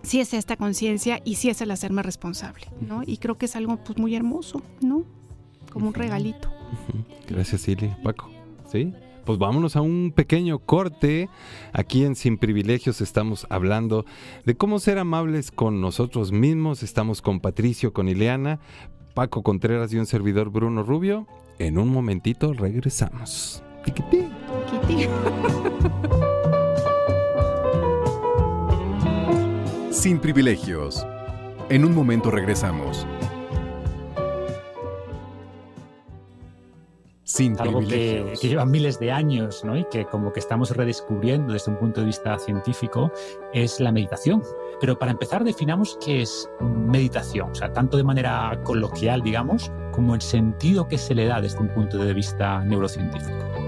[0.02, 3.02] sí es esta conciencia y sí es el hacerme responsable, ¿no?
[3.04, 5.04] Y creo que es algo pues muy hermoso, ¿no?
[5.72, 6.50] Como un regalito.
[7.28, 7.94] Gracias, Silly.
[8.02, 8.30] Paco,
[8.70, 8.92] ¿sí?
[9.24, 11.28] Pues vámonos a un pequeño corte.
[11.74, 14.06] Aquí en Sin Privilegios estamos hablando
[14.46, 16.82] de cómo ser amables con nosotros mismos.
[16.82, 18.58] Estamos con Patricio, con Ileana,
[19.12, 21.26] Paco Contreras y un servidor Bruno Rubio.
[21.58, 23.62] En un momentito regresamos.
[23.84, 24.28] Tiquití.
[24.70, 25.08] Tiquití.
[29.98, 31.04] Sin privilegios.
[31.70, 33.04] En un momento regresamos.
[37.24, 39.76] Sin algo que, que, lleva miles de años ¿no?
[39.76, 43.10] y que como que estamos redescubriendo desde un punto de vista científico
[43.52, 44.40] es la meditación.
[44.80, 50.14] Pero para empezar definamos qué es meditación, o sea, tanto de manera coloquial, digamos, como
[50.14, 53.67] el sentido que se le da desde un punto de vista neurocientífico.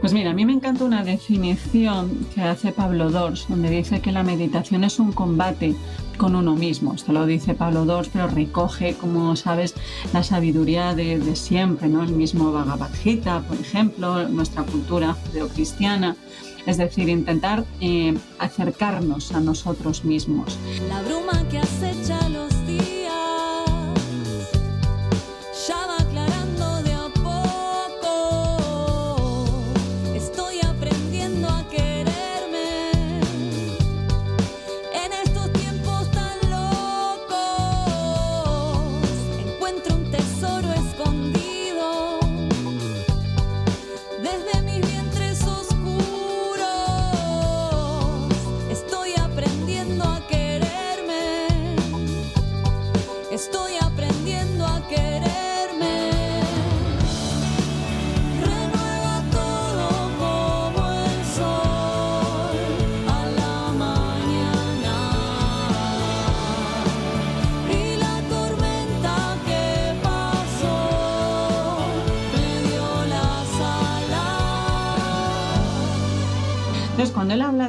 [0.00, 4.12] Pues mira, a mí me encanta una definición que hace Pablo Dors, donde dice que
[4.12, 5.74] la meditación es un combate
[6.18, 6.94] con uno mismo.
[6.94, 9.74] Esto lo dice Pablo Dors, pero recoge, como sabes,
[10.12, 12.02] la sabiduría de, siempre, ¿no?
[12.02, 16.16] El mismo Bhagavad Gita, por ejemplo, nuestra cultura judeocristiana.
[16.66, 20.58] Es decir, intentar eh, acercarnos a nosotros mismos.
[20.88, 22.03] La bruma que acecha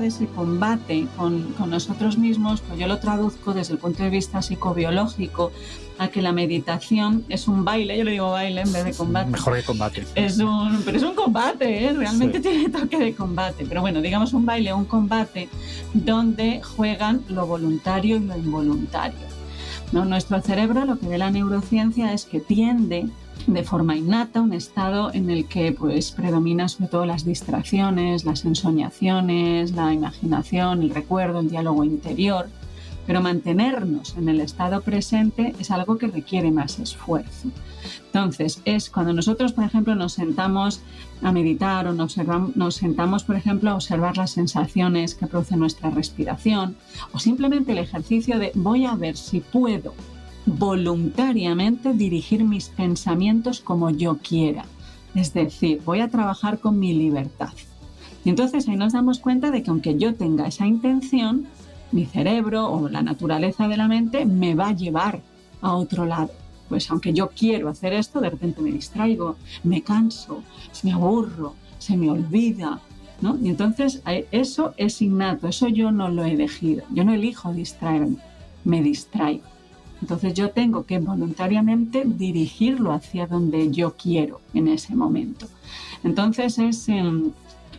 [0.05, 5.51] ese combate con, nosotros mismos, pues yo lo traduzco desde el punto de vista psicobiológico
[5.97, 9.31] a que la meditación es un baile, yo le digo baile en vez de combate.
[9.31, 10.05] Mejor que combate.
[10.15, 11.93] Es un, pero es un combate, ¿eh?
[11.93, 13.65] realmente tiene toque de combate.
[13.67, 15.49] Pero bueno, digamos un baile, un combate
[15.93, 19.19] donde juegan lo voluntario y lo involuntario.
[19.91, 20.05] ¿no?
[20.05, 23.07] Nuestro cerebro, lo que ve la neurociencia es que tiende
[23.47, 28.45] de forma innata, un estado en el que pues, predomina sobre todo las distracciones, las
[28.45, 32.47] ensoñaciones, la imaginación, el recuerdo, el diálogo interior.
[33.05, 37.49] Pero mantenernos en el estado presente es algo que requiere más esfuerzo.
[38.07, 40.81] Entonces, es cuando nosotros, por ejemplo, nos sentamos
[41.21, 42.17] a meditar o nos,
[42.55, 46.75] nos sentamos, por ejemplo, a observar las sensaciones que produce nuestra respiración
[47.13, 49.93] o simplemente el ejercicio de voy a ver si puedo
[50.45, 54.65] voluntariamente dirigir mis pensamientos como yo quiera.
[55.15, 57.53] Es decir, voy a trabajar con mi libertad.
[58.23, 61.45] Y entonces ahí nos damos cuenta de que aunque yo tenga esa intención,
[61.91, 65.21] mi cerebro o la naturaleza de la mente me va a llevar
[65.61, 66.31] a otro lado.
[66.67, 70.41] Pues aunque yo quiero hacer esto, de repente me distraigo, me canso,
[70.83, 72.79] me aburro, se me olvida,
[73.21, 73.37] ¿no?
[73.41, 77.53] Y entonces eh, eso es innato, eso yo no lo he elegido, yo no elijo
[77.53, 78.17] distraerme,
[78.63, 79.54] me distraigo.
[80.05, 85.47] Entonces yo tengo que voluntariamente dirigirlo hacia donde yo quiero en ese momento.
[86.03, 87.31] Entonces es em,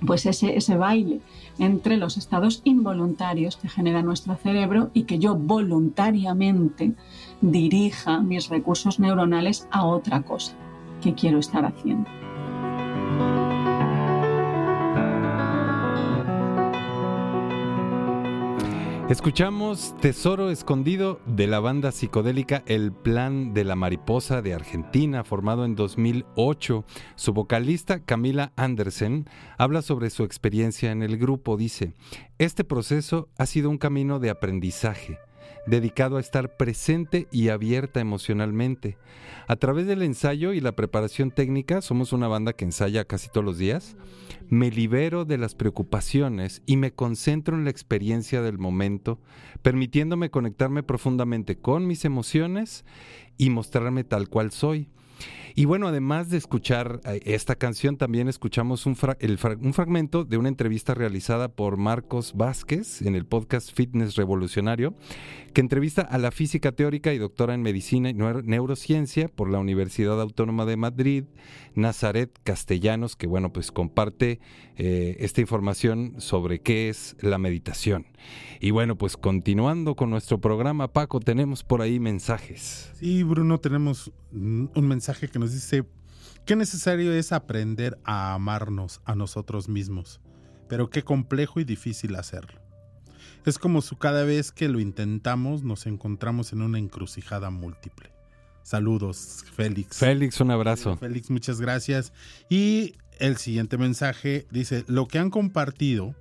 [0.05, 1.21] pues ese, ese baile
[1.61, 6.95] entre los estados involuntarios que genera nuestro cerebro y que yo voluntariamente
[7.41, 10.53] dirija mis recursos neuronales a otra cosa
[11.01, 12.11] que quiero estar haciendo.
[19.09, 25.64] Escuchamos Tesoro Escondido de la banda psicodélica El Plan de la Mariposa de Argentina, formado
[25.64, 26.85] en 2008.
[27.14, 31.57] Su vocalista Camila Andersen habla sobre su experiencia en el grupo.
[31.57, 31.92] Dice,
[32.38, 35.21] este proceso ha sido un camino de aprendizaje
[35.66, 38.96] dedicado a estar presente y abierta emocionalmente.
[39.48, 43.44] A través del ensayo y la preparación técnica, somos una banda que ensaya casi todos
[43.44, 43.96] los días,
[44.48, 49.20] me libero de las preocupaciones y me concentro en la experiencia del momento,
[49.62, 52.85] permitiéndome conectarme profundamente con mis emociones
[53.38, 54.88] y mostrarme tal cual soy.
[55.55, 58.94] Y bueno, además de escuchar eh, esta canción, también escuchamos un,
[59.62, 64.94] un, fragmento de una entrevista realizada por Marcos Vázquez en el podcast Fitness Revolucionario,
[65.55, 70.20] que entrevista a la física teórica y doctora en medicina y neurociencia por la Universidad
[70.20, 71.24] Autónoma de Madrid,
[71.74, 74.40] Nazaret Castellanos, que bueno, pues comparte
[74.76, 78.07] eh, esta información sobre qué es la meditación.
[78.61, 82.90] Y bueno, pues continuando con nuestro programa, Paco, tenemos por ahí mensajes.
[82.94, 85.85] Sí, Bruno, tenemos un mensaje que nos dice,
[86.45, 90.21] qué necesario es aprender a amarnos a nosotros mismos,
[90.69, 92.61] pero qué complejo y difícil hacerlo.
[93.45, 98.11] Es como si cada vez que lo intentamos nos encontramos en una encrucijada múltiple.
[98.64, 99.99] Saludos, Félix.
[99.99, 100.97] Félix, un abrazo.
[100.97, 102.12] Félix, muchas gracias.
[102.51, 106.16] Y el siguiente mensaje dice, lo que han compartido,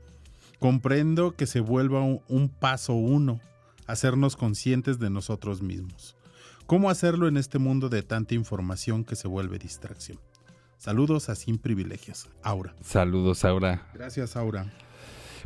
[0.59, 3.39] comprendo que se vuelva un, paso uno,
[3.87, 6.14] hacernos conscientes de nosotros mismos.
[6.65, 10.19] ¿Cómo hacerlo en este mundo de tanta información que se vuelve distracción?
[10.77, 12.27] Saludos a Sin Privilegios.
[12.41, 12.73] Aura.
[12.81, 13.87] Saludos, Aura.
[13.93, 14.73] Gracias, Aura.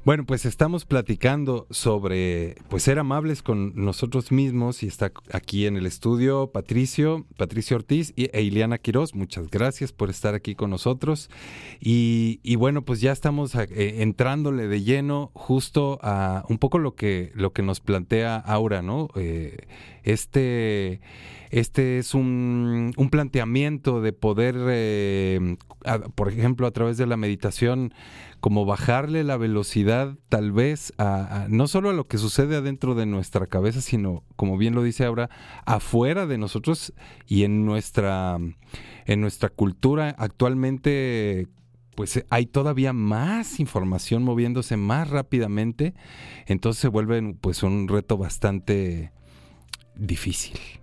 [0.05, 5.75] Bueno, pues estamos platicando sobre pues ser amables con nosotros mismos y está aquí en
[5.75, 9.13] el estudio Patricio, Patricio Ortiz y, e Ileana Quiroz.
[9.13, 11.29] Muchas gracias por estar aquí con nosotros.
[11.81, 13.67] Y, bueno, pues ya estamos eh,
[14.01, 19.09] entrándole de lleno justo a un poco lo que, lo que nos plantea Aura, ¿no?
[19.15, 19.57] Eh,
[20.03, 21.01] este
[21.49, 25.57] este es un, planteamiento de poder, eh,
[26.15, 27.93] por ejemplo, a través de la meditación,
[28.39, 33.05] como bajarle la velocidad tal vez a, no solo a lo que sucede adentro de
[33.05, 35.29] nuestra cabeza, sino, como bien lo dice ahora,
[35.65, 36.93] afuera de nosotros
[37.27, 38.37] y en nuestra,
[39.05, 41.47] en nuestra cultura actualmente
[41.95, 45.95] pues hay todavía más información moviéndose más rápidamente,
[46.45, 49.11] entonces se vuelve pues un reto bastante
[49.97, 50.78] difícil.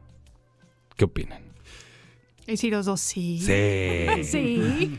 [0.97, 1.43] ¿Qué opinan?
[2.47, 3.41] Y si los dos sí.
[3.41, 4.25] Sí.
[4.25, 4.99] sí.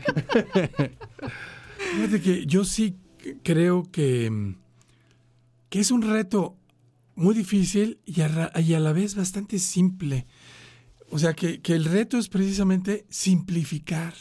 [1.94, 2.96] Fíjate que yo sí
[3.42, 4.54] creo que,
[5.68, 6.56] que es un reto
[7.14, 10.26] muy difícil y a, y a la vez bastante simple.
[11.10, 14.14] O sea, que, que, el reto es precisamente simplificar.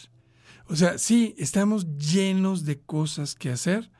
[0.67, 3.91] O sea, sí, estamos llenos de cosas que hacer,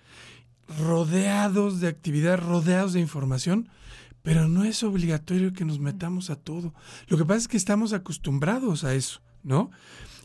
[0.79, 3.69] rodeados de actividad, rodeados de información,
[4.27, 6.73] pero no es obligatorio que nos metamos a todo.
[7.07, 9.71] Lo que pasa es que estamos acostumbrados a eso, ¿no?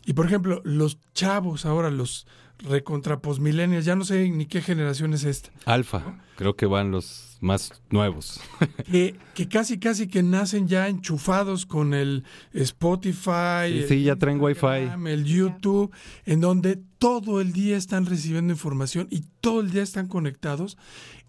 [0.05, 2.27] Y por ejemplo, los chavos ahora, los
[2.59, 5.51] recontra millennials, ya no sé ni qué generación es esta.
[5.63, 8.41] Alfa, creo que van los más nuevos.
[8.91, 13.85] que, que, casi, casi que nacen ya enchufados con el Spotify.
[13.87, 15.07] Sí, ya traen Wi-Fi.
[15.07, 15.93] El YouTube,
[16.25, 20.77] en donde todo el día están recibiendo información y todo el día están conectados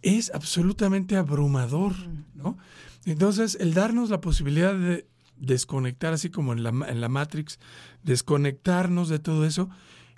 [0.04, 1.94] es absolutamente abrumador,
[2.34, 2.58] ¿no?
[3.06, 7.58] Entonces, el darnos la posibilidad de desconectar, así como en la, en la Matrix,
[8.02, 9.70] desconectarnos de todo eso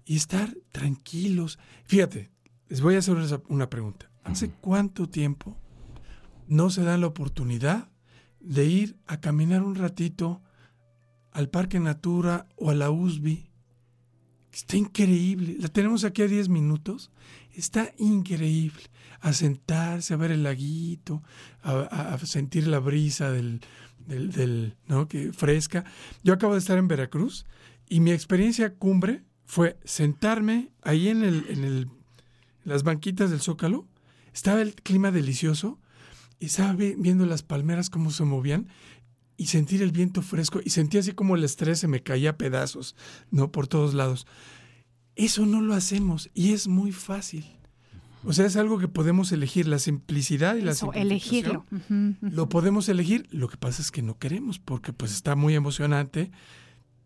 [0.05, 1.59] y estar tranquilos.
[1.85, 2.31] Fíjate,
[2.69, 3.17] les voy a hacer
[3.49, 4.11] una pregunta.
[4.25, 5.57] ¿Hace cuánto tiempo
[6.49, 7.89] no se dan la oportunidad
[8.41, 10.43] de ir a caminar un ratito
[11.33, 13.47] al Parque Natura o a la USB?
[14.53, 15.57] Está increíble.
[15.61, 17.11] La tenemos aquí a 10 minutos.
[17.57, 18.83] Está increíble
[19.21, 21.23] a sentarse, a ver el laguito,
[21.63, 23.63] a, sentir la brisa del,
[24.07, 25.09] del, ¿no?
[25.09, 25.85] que fresca.
[26.23, 27.47] Yo acabo de estar en Veracruz
[27.89, 31.89] y mi experiencia cumbre fue sentarme ahí en, el, en el,
[32.65, 33.87] las banquitas del Zócalo.
[34.35, 35.79] Estaba el clima delicioso
[36.39, 38.69] y estaba viendo las palmeras cómo se movían
[39.39, 42.37] y sentir el viento fresco y sentí así como el estrés se me caía a
[42.37, 42.97] pedazos,
[43.31, 43.51] ¿no?
[43.51, 44.27] Por todos lados.
[45.17, 47.45] Eso no lo hacemos y es muy fácil.
[48.25, 51.65] O sea, es algo que podemos elegir, la simplicidad y la Eso, elegirlo.
[52.21, 56.31] Lo podemos elegir, lo que pasa es que no queremos porque pues está muy emocionante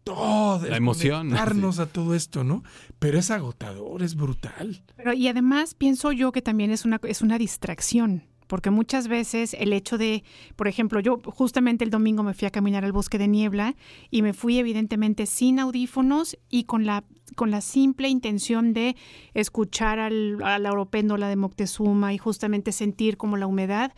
[0.04, 2.62] todo La emoción, conectarnos a todo esto, ¿no?
[2.98, 4.82] Pero es agotador, es brutal.
[4.96, 9.54] Pero y además pienso yo que también es una, es una distracción, porque muchas veces
[9.54, 10.24] el hecho de,
[10.56, 13.76] por ejemplo, yo justamente el domingo me fui a caminar al bosque de niebla
[14.10, 17.04] y me fui evidentemente sin audífonos y con la,
[17.36, 18.96] con la simple intención de
[19.34, 23.92] escuchar al, a la oropéndola de Moctezuma y justamente sentir como la humedad.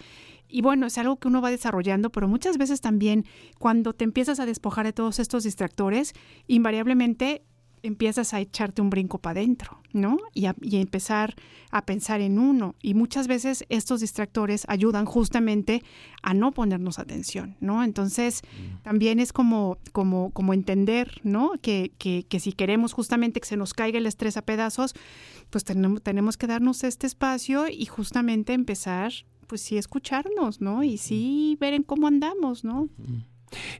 [0.49, 3.25] Y bueno, es algo que uno va desarrollando, pero muchas veces también
[3.59, 6.13] cuando te empiezas a despojar de todos estos distractores,
[6.47, 7.43] invariablemente
[7.83, 10.19] empiezas a echarte un brinco para adentro, ¿no?
[10.35, 11.35] Y a, y empezar
[11.71, 12.75] a pensar en uno.
[12.83, 15.83] Y muchas veces estos distractores ayudan justamente
[16.23, 17.83] a no ponernos atención, ¿no?
[17.83, 18.43] Entonces,
[18.83, 21.53] también es como, como, como entender, ¿no?
[21.61, 24.95] Que, que, que si queremos justamente que se nos caiga el estrés a pedazos,
[25.51, 29.13] pues tenemos, tenemos que darnos este espacio y justamente empezar,
[29.47, 30.83] pues sí, escucharnos, ¿no?
[30.83, 32.89] Y sí ver en cómo andamos, ¿no?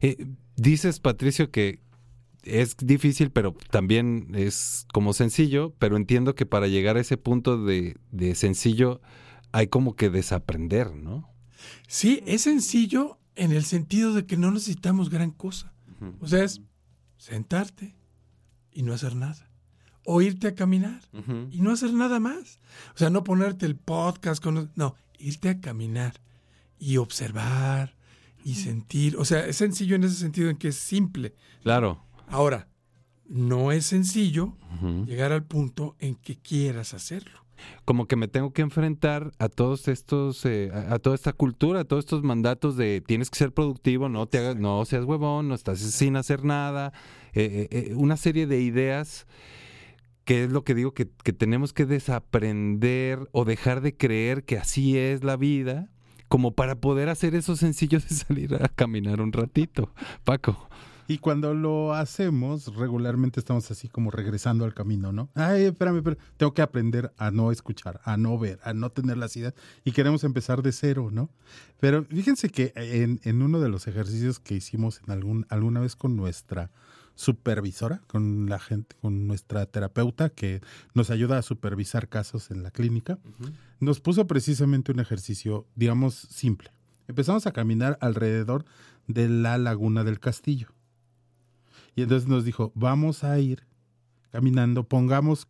[0.01, 1.79] Eh, dices, Patricio, que
[2.43, 7.63] es difícil, pero también es como sencillo, pero entiendo que para llegar a ese punto
[7.63, 9.01] de, de sencillo
[9.51, 11.29] hay como que desaprender, ¿no?
[11.87, 15.73] Sí, es sencillo en el sentido de que no necesitamos gran cosa.
[16.19, 16.61] O sea, es
[17.17, 17.95] sentarte
[18.73, 19.49] y no hacer nada.
[20.03, 21.01] O irte a caminar
[21.49, 22.59] y no hacer nada más.
[22.93, 24.69] O sea, no ponerte el podcast con...
[24.75, 26.19] No, irte a caminar
[26.77, 27.95] y observar
[28.43, 29.15] y sentir.
[29.15, 31.35] O sea, es sencillo en ese sentido en que es simple.
[31.61, 32.03] Claro.
[32.27, 32.67] Ahora,
[33.27, 34.57] no es sencillo
[35.05, 37.43] llegar al punto en que quieras hacerlo.
[37.85, 41.81] Como que me tengo que enfrentar a todos estos, eh, a, a toda esta cultura,
[41.81, 45.47] a todos estos mandatos de tienes que ser productivo, no te hagas, no seas huevón,
[45.47, 46.91] no estás sin hacer nada,
[47.33, 49.25] eh, eh, eh, una serie de ideas
[50.23, 54.57] que es lo que digo que, que tenemos que desaprender o dejar de creer que
[54.57, 55.89] así es la vida,
[56.27, 59.93] como para poder hacer eso sencillo de salir a caminar un ratito.
[60.23, 60.69] Paco.
[61.07, 65.29] Y cuando lo hacemos, regularmente estamos así como regresando al camino, ¿no?
[65.35, 69.17] Ay, espérame, espérame, tengo que aprender a no escuchar, a no ver, a no tener
[69.17, 71.29] las ideas y queremos empezar de cero, ¿no?
[71.79, 75.95] Pero fíjense que en, en uno de los ejercicios que hicimos en algún, alguna vez
[75.95, 76.71] con nuestra
[77.15, 80.61] supervisora, con la gente, con nuestra terapeuta que
[80.93, 83.19] nos ayuda a supervisar casos en la clínica,
[83.79, 86.71] nos puso precisamente un ejercicio, digamos, simple.
[87.07, 88.65] Empezamos a caminar alrededor
[89.07, 90.69] de la laguna del castillo.
[91.95, 93.65] Y entonces nos dijo, vamos a ir
[94.31, 95.47] caminando, pongamos,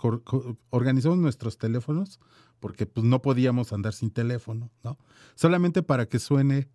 [0.70, 2.20] organizamos nuestros teléfonos,
[2.60, 4.98] porque pues no podíamos andar sin teléfono, ¿no?
[5.36, 6.68] Solamente para que suene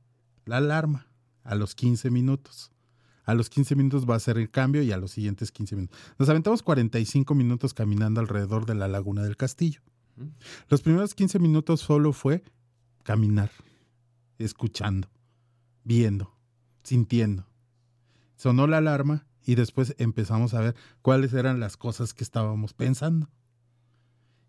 [0.47, 1.07] la alarma
[1.45, 2.71] a los 15 minutos.
[3.25, 5.99] A los 15 minutos va a ser el cambio y a los siguientes 15 minutos.
[6.19, 9.83] Nos aventamos 45 minutos caminando alrededor de la laguna del castillo.
[10.69, 12.43] Los primeros 15 minutos solo fue
[13.03, 13.51] caminar,
[14.39, 15.09] escuchando,
[15.85, 16.35] viendo,
[16.83, 17.47] sintiendo.
[18.37, 23.31] Sonó la alarma y después empezamos a ver cuáles eran las cosas que estábamos pensando.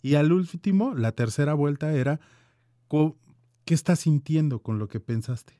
[0.01, 2.19] Y al último, la tercera vuelta era
[3.63, 5.57] qué estás sintiendo con lo que pensaste.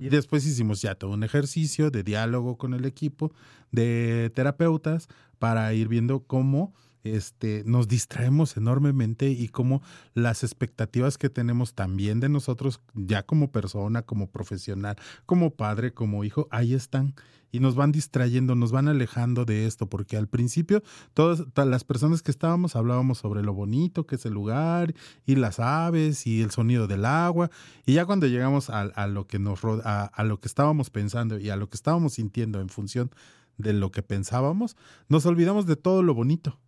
[0.00, 3.34] Y después hicimos ya todo un ejercicio de diálogo con el equipo
[3.70, 6.72] de terapeutas para ir viendo cómo
[7.04, 9.82] este, nos distraemos enormemente y cómo
[10.14, 14.96] las expectativas que tenemos también de nosotros, ya como persona, como profesional,
[15.26, 17.14] como padre, como hijo, ahí están
[17.50, 20.82] y nos van distrayendo, nos van alejando de esto, porque al principio
[21.14, 24.94] todas las personas que estábamos hablábamos sobre lo bonito que es el lugar
[25.24, 27.50] y las aves y el sonido del agua,
[27.86, 31.56] y ya cuando llegamos a, lo que nos a lo que estábamos pensando y a
[31.56, 33.10] lo que estábamos sintiendo en función
[33.56, 34.76] de lo que pensábamos,
[35.08, 36.58] nos olvidamos de todo lo bonito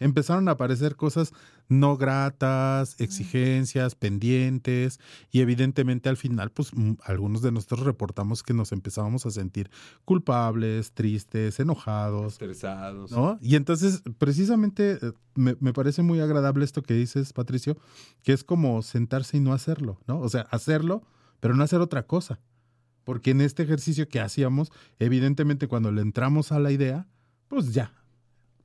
[0.00, 1.32] empezaron a aparecer cosas
[1.68, 8.54] no gratas, exigencias, pendientes, y evidentemente al final, pues mm, algunos de nosotros reportamos que
[8.54, 9.70] nos empezábamos a sentir
[10.04, 12.34] culpables, tristes, enojados.
[12.34, 13.10] Estresados.
[13.10, 13.38] ¿No?
[13.42, 17.76] Y entonces, precisamente, eh, me, me parece muy agradable esto que dices, Patricio,
[18.22, 20.20] que es como sentarse y no hacerlo, ¿no?
[20.20, 21.02] O sea, hacerlo,
[21.40, 22.40] pero no hacer otra cosa.
[23.04, 27.06] Porque en este ejercicio que hacíamos, evidentemente cuando le entramos a la idea,
[27.48, 27.97] pues ya,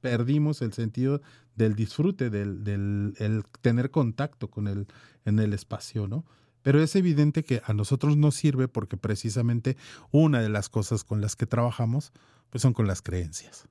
[0.04, 1.22] perdimos el sentido
[1.56, 4.86] del disfrute, del, del el tener contacto con el,
[5.24, 6.26] en el espacio, ¿no?
[6.62, 9.78] Pero es evidente que a nosotros nos sirve porque precisamente
[10.12, 12.12] una de las cosas con las que trabajamos,
[12.50, 13.66] pues son con las creencias.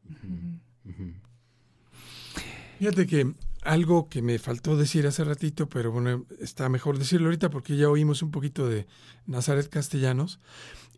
[2.78, 7.51] Fíjate que algo que me faltó decir hace ratito, pero bueno, está mejor decirlo ahorita
[7.51, 8.87] porque ya oímos un poquito de
[9.26, 10.41] Nazaret Castellanos,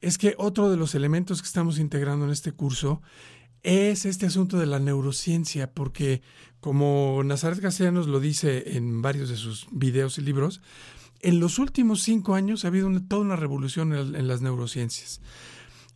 [0.00, 3.02] es que otro de los elementos que estamos integrando en este curso
[3.64, 6.22] es este asunto de la neurociencia, porque
[6.60, 10.60] como Nazaret Castellanos lo dice en varios de sus videos y libros,
[11.20, 15.22] en los últimos cinco años ha habido toda una revolución en, las neurociencias.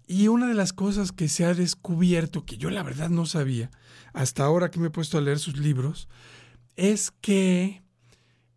[0.07, 3.71] Y una de las cosas que se ha descubierto, que yo la verdad no sabía,
[4.15, 6.09] hasta ahora que me he puesto a leer sus libros,
[6.77, 7.83] es que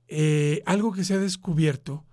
[0.08, 2.06] eh, algo que se ha descubierto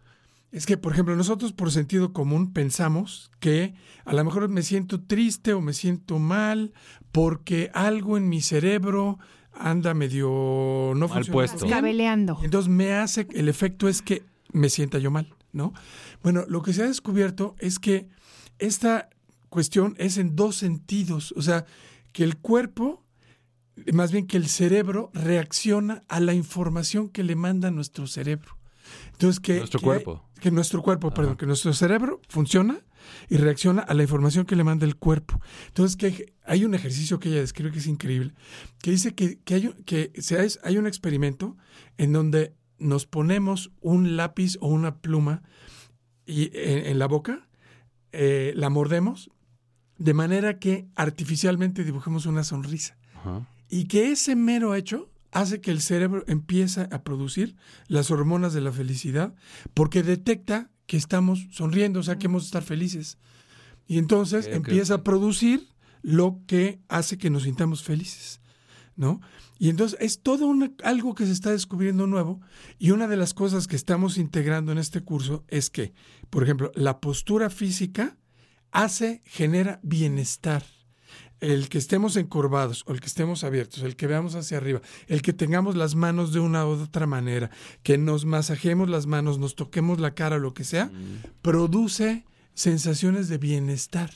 [0.51, 3.75] es que, por ejemplo, nosotros por sentido común pensamos que
[4.05, 6.73] a lo mejor me siento triste o me siento mal
[7.13, 9.19] porque algo en mi cerebro
[9.53, 11.67] anda medio no mal puesto.
[12.43, 15.75] Entonces me hace, el efecto es que me sienta yo mal, ¿no?
[16.23, 18.09] Bueno, lo que se ha descubierto es que
[18.59, 19.11] esta
[19.51, 21.67] cuestión es en dos sentidos, o sea,
[22.13, 23.05] que el cuerpo
[23.93, 28.57] más bien que el cerebro reacciona a la información que le manda nuestro cerebro.
[29.13, 32.81] Entonces que nuestro cuerpo, que nuestro cuerpo, perdón, que nuestro cerebro funciona
[33.29, 35.41] y reacciona a la información que le manda el cuerpo.
[35.69, 38.35] Entonces que hay un ejercicio que ella describe que es increíble,
[38.83, 40.13] que dice que, hay, que
[40.63, 41.57] hay un experimento
[41.97, 45.43] en donde nos ponemos un lápiz o una pluma
[46.27, 47.49] y, en, la boca,
[48.13, 49.31] eh, la mordemos,
[49.99, 52.97] de manera que artificialmente dibujemos una sonrisa.
[53.69, 57.57] Y que ese mero hecho hace que el cerebro empiece a producir
[57.87, 59.35] las hormonas de la felicidad
[59.75, 63.19] porque detecta que estamos sonriendo, o sea, que hemos de estar felices.
[63.87, 65.69] Y entonces empieza a producir
[66.03, 68.41] lo que hace que nos sintamos felices,
[68.97, 69.21] ¿no?
[69.59, 70.55] Y entonces es todo
[70.85, 72.41] algo que se está descubriendo nuevo
[72.79, 75.93] y una de las cosas que estamos integrando en este curso es que,
[76.31, 78.17] por ejemplo, la postura física
[78.71, 80.65] hace, genera bienestar
[81.41, 85.23] el que estemos encorvados o el que estemos abiertos, el que veamos hacia arriba, el
[85.23, 87.51] que tengamos las manos de una u otra manera,
[87.83, 91.41] que nos masajemos las manos, nos toquemos la cara lo que sea, mm.
[91.43, 92.25] produce
[92.55, 94.11] sensaciones de bienestar.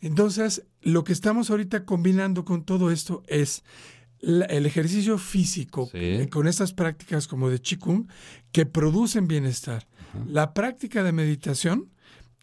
[0.00, 3.62] Entonces, lo que estamos ahorita combinando con todo esto es
[4.22, 5.90] el ejercicio físico
[6.30, 8.06] con estas prácticas como de Qigong
[8.52, 9.86] que producen bienestar.
[10.26, 11.90] La práctica de meditación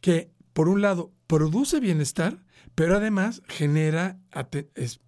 [0.01, 2.43] que, por un lado, produce bienestar,
[2.78, 4.19] pero además genera,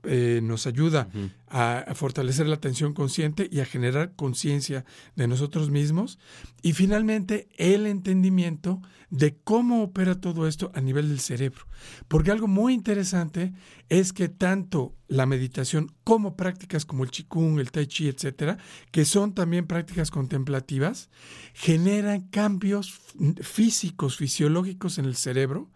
[0.04, 1.10] eh, nos ayuda
[1.48, 6.20] a, fortalecer la atención consciente y a generar conciencia de nosotros mismos.
[6.62, 11.66] Y finalmente, el entendimiento de cómo opera todo esto a nivel del cerebro.
[12.08, 13.54] Porque algo muy interesante
[13.90, 18.58] es que tanto la meditación como prácticas como el Qigong, el Tai Chi, etcétera,
[18.92, 21.10] que son también prácticas contemplativas,
[21.54, 23.00] generan cambios
[23.42, 25.72] físicos, fisiológicos en el cerebro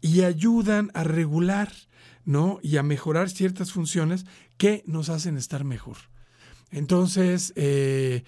[0.00, 1.72] y ayudan a regular,
[2.24, 2.58] ¿no?
[2.62, 5.96] Y a mejorar ciertas funciones que nos hacen estar mejor.
[6.70, 8.24] Entonces, eh,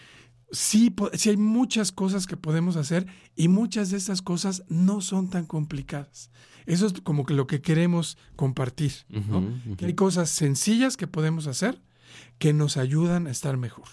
[0.52, 5.30] sí, sí hay muchas cosas que podemos hacer y muchas de estas cosas no son
[5.30, 6.30] tan complicadas.
[6.66, 9.44] Eso es como que lo que queremos compartir, ¿no?
[9.76, 11.82] Que hay cosas sencillas que podemos hacer
[12.38, 13.88] que nos ayudan a estar mejor.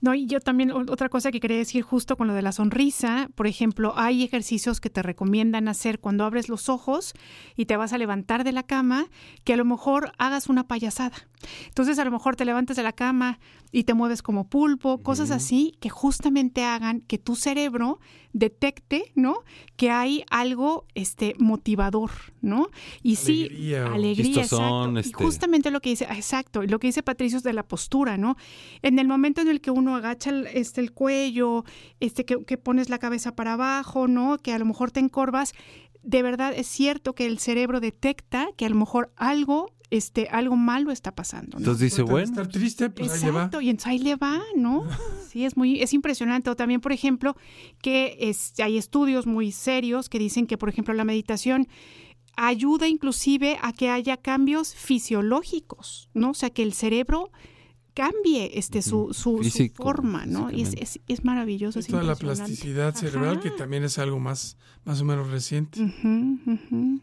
[0.00, 3.28] No, y yo también otra cosa que quería decir justo con lo de la sonrisa,
[3.34, 7.14] por ejemplo, hay ejercicios que te recomiendan hacer cuando abres los ojos
[7.56, 9.06] y te vas a levantar de la cama,
[9.44, 11.16] que a lo mejor hagas una payasada.
[11.66, 13.38] Entonces a lo mejor te levantas de la cama
[13.70, 18.00] y te mueves como pulpo, cosas así que justamente hagan que tu cerebro
[18.32, 19.44] detecte, ¿no?
[19.76, 22.68] Que hay algo este motivador, ¿no?
[23.02, 24.92] Y sí, alegría, exacto.
[24.94, 28.18] Y este justamente lo que dice, exacto, lo que dice Patricio es de la postura,
[28.18, 28.36] ¿no?
[28.82, 31.64] En el momento en el que uno agacha el, este, el cuello,
[32.00, 34.38] este, que, que pones la cabeza para abajo, ¿no?
[34.38, 35.54] Que a lo mejor te encorvas,
[36.02, 40.56] de verdad es cierto que el cerebro detecta que a lo mejor algo este, algo
[40.56, 41.58] malo está pasando.
[41.58, 42.24] Entonces dice, bueno.
[42.24, 43.62] Estar triste, pues Exacto, ahí le va.
[43.62, 44.84] y entonces ahí le va, ¿no?
[45.28, 46.50] Sí, es muy, es impresionante.
[46.50, 47.36] O también, por ejemplo,
[47.80, 51.68] que es, hay estudios muy serios que dicen que, por ejemplo, la meditación
[52.36, 56.30] ayuda inclusive a que haya cambios fisiológicos, ¿no?
[56.30, 57.30] O sea, que el cerebro
[57.94, 59.40] cambie este su, su,
[59.74, 60.50] forma, ¿no?
[60.50, 61.78] Y es, es, maravilloso.
[61.78, 65.80] Es toda la plasticidad cerebral, que también es algo más, más o menos reciente.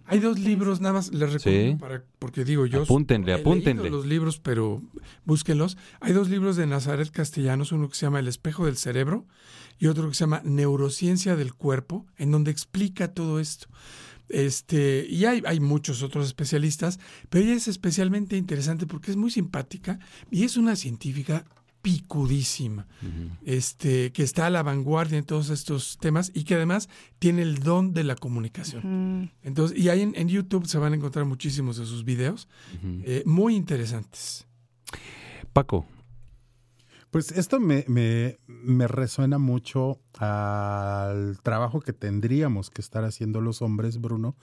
[0.05, 2.83] Hay dos libros, nada más les recomiendo para, porque digo yo.
[2.83, 3.89] Apúntenle, apúntenle.
[3.89, 4.81] los libros, pero
[5.25, 5.77] búsquenlos.
[5.99, 9.25] Hay dos libros de Nazaret Castellanos, uno que se llama El espejo del cerebro
[9.77, 13.67] y otro que se llama Neurociencia del cuerpo, en donde explica todo esto.
[14.29, 16.99] Este, y hay, hay, muchos otros especialistas,
[17.29, 19.99] pero ella es especialmente interesante porque es muy simpática
[20.29, 21.45] y es una científica
[21.81, 22.87] picudísima,
[23.45, 27.59] este, que está a la vanguardia en todos estos temas y que además tiene el
[27.59, 29.31] don de la comunicación.
[29.43, 32.47] Entonces, y ahí en, YouTube se van a encontrar muchísimos de sus videos,
[32.83, 34.45] eh, muy interesantes.
[35.53, 35.85] Paco,
[37.11, 43.63] Pues esto me, me, me, resuena mucho al trabajo que tendríamos que estar haciendo los
[43.63, 44.35] hombres, Bruno,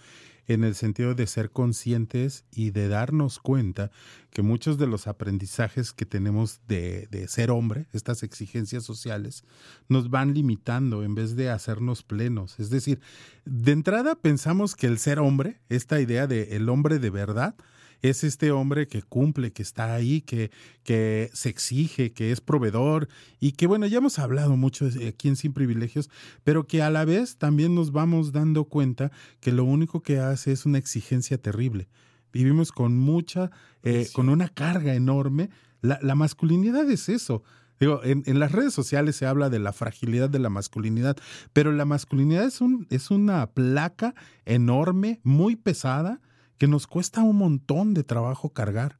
[0.49, 3.93] en el sentido de ser conscientes y de darnos cuenta
[4.31, 9.45] que muchos de los aprendizajes que tenemos de, de ser hombre, estas exigencias sociales,
[9.89, 12.59] nos van limitando en vez de hacernos plenos.
[12.59, 13.01] Es decir,
[13.45, 17.55] de entrada pensamos que el ser hombre, esta idea de el hombre de verdad,
[18.03, 20.51] es este hombre que cumple, que está ahí, que,
[20.83, 23.09] que se exige, que es proveedor
[23.41, 26.11] y que, bueno, ya hemos hablado mucho aquí en Sin Privilegios,
[26.45, 30.53] pero que a la vez también nos vamos dando cuenta que lo único que hace
[30.53, 31.89] es una exigencia terrible.
[32.33, 33.51] Vivimos con mucha,
[33.83, 35.51] eh, con una carga enorme.
[35.81, 37.43] La, la masculinidad es eso.
[37.79, 41.17] Digo, en, en, las redes sociales se habla de la fragilidad de la masculinidad,
[41.53, 44.15] pero la masculinidad es, un, es una placa
[44.47, 46.21] enorme, muy pesada,
[46.59, 48.99] que nos cuesta un montón de trabajo cargar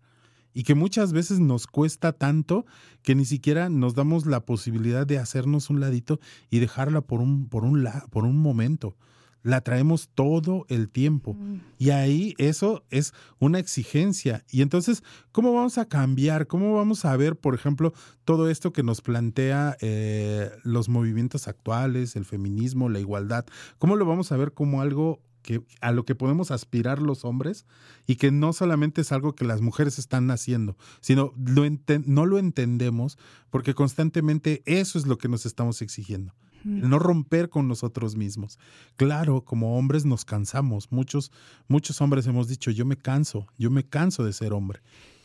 [0.57, 2.65] y que muchas veces nos cuesta tanto
[3.03, 7.47] que ni siquiera nos damos la posibilidad de hacernos un ladito y dejarla por un,
[7.51, 8.97] por un, por un momento.
[9.43, 11.35] La traemos todo el tiempo.
[11.35, 11.61] Mm.
[11.77, 14.47] Y ahí eso es una exigencia.
[14.51, 16.47] Y entonces, ¿cómo vamos a cambiar?
[16.47, 17.93] ¿Cómo vamos a ver, por ejemplo,
[18.25, 23.45] todo esto que nos plantea eh, los movimientos actuales, el feminismo, la igualdad?
[23.79, 27.65] ¿Cómo lo vamos a ver como algo que, a lo que podemos aspirar los hombres
[28.07, 31.63] y que no solamente es algo que las mujeres están haciendo, sino lo
[32.05, 33.17] no lo entendemos
[33.49, 36.35] porque constantemente eso es lo que nos estamos exigiendo.
[36.65, 38.59] no romper con nosotros mismos.
[38.97, 40.91] Claro, como hombres nos cansamos.
[40.91, 41.31] Muchos,
[41.69, 44.81] muchos hombres hemos dicho, yo me canso, yo me canso de ser hombre.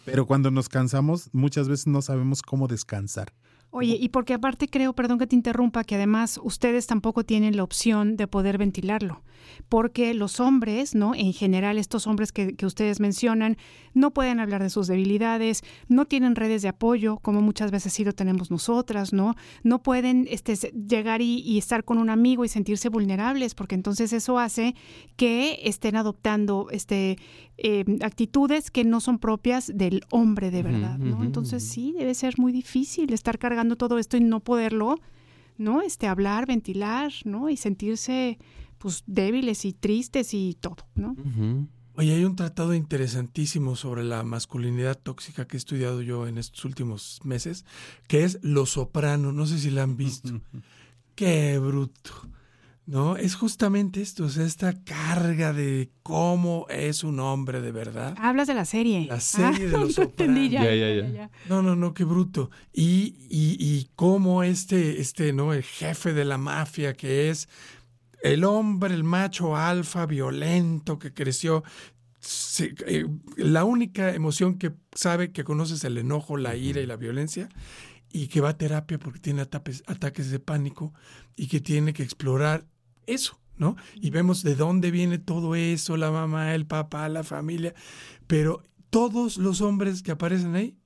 [0.05, 3.33] Pero cuando nos cansamos, muchas veces no sabemos cómo descansar.
[3.71, 7.63] Oye, y porque aparte creo, perdón que te interrumpa, que además ustedes tampoco tienen la
[7.63, 9.23] opción de poder ventilarlo,
[9.69, 11.15] porque los hombres, ¿no?
[11.15, 13.57] En general, estos hombres que, que, ustedes mencionan,
[13.93, 18.03] no pueden hablar de sus debilidades, no tienen redes de apoyo, como muchas veces sí
[18.03, 19.35] lo tenemos nosotras, ¿no?
[19.63, 24.13] No pueden este, llegar y, y estar con un amigo y sentirse vulnerables, porque entonces
[24.13, 24.75] eso hace
[25.15, 27.17] que estén adoptando este,
[27.63, 31.23] eh, actitudes que no son propias del hombre de verdad, ¿no?
[31.23, 34.99] Entonces sí, debe ser muy difícil estar cargando todo esto y no poderlo,
[35.57, 35.83] ¿no?
[35.83, 37.49] Este, hablar, ventilar, ¿no?
[37.49, 38.39] Y sentirse,
[38.81, 41.15] pues, débiles y tristes y todo, ¿no?
[41.95, 46.65] Oye, hay un tratado interesantísimo sobre la masculinidad tóxica que he estudiado yo en estos
[46.65, 47.65] últimos meses,
[48.07, 49.31] que es Lo Soprano.
[49.31, 50.41] No sé si la han visto.
[51.15, 52.11] Qué bruto.
[52.87, 53.15] ¿no?
[53.15, 58.15] Es justamente esto, o sea, esta carga de cómo es un hombre de verdad.
[58.17, 59.05] Hablas de la serie.
[59.05, 60.05] La serie de los no,
[61.47, 62.49] no, no, no, qué bruto.
[62.73, 65.53] Y, y, y cómo este, este, ¿no?
[65.53, 67.47] El jefe de la mafia que es
[68.21, 71.63] el hombre, el macho alfa, violento, que creció.
[72.59, 73.07] Eh,
[73.37, 77.49] la única emoción que sabe que conoce es el enojo, la ira y la violencia
[78.13, 80.93] y que va a terapia porque tiene ataques de pánico
[81.35, 82.65] y que tiene que explorar
[83.07, 83.75] eso, ¿no?
[83.95, 87.73] Y vemos de dónde viene todo eso, la mamá, el papá, la familia,
[88.27, 90.77] pero todos los hombres que aparecen ahí,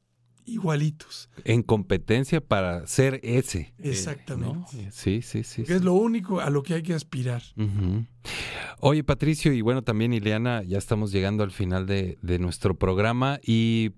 [0.46, 1.30] igualitos.
[1.44, 3.74] En competencia para ser ese.
[3.80, 4.92] Exactamente.
[4.92, 5.64] Sí, sí, sí.
[5.68, 7.44] es lo único a lo que hay que aspirar.
[8.80, 13.40] Oye, Patricio, y bueno, también Ileana, ya estamos llegando al final de, de nuestro programa
[13.44, 13.92] y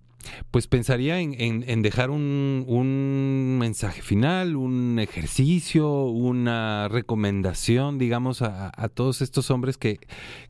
[0.52, 9.52] pues pensaría en, dejar un, mensaje final, un ejercicio, una recomendación, digamos, a, todos estos
[9.52, 10.00] hombres que,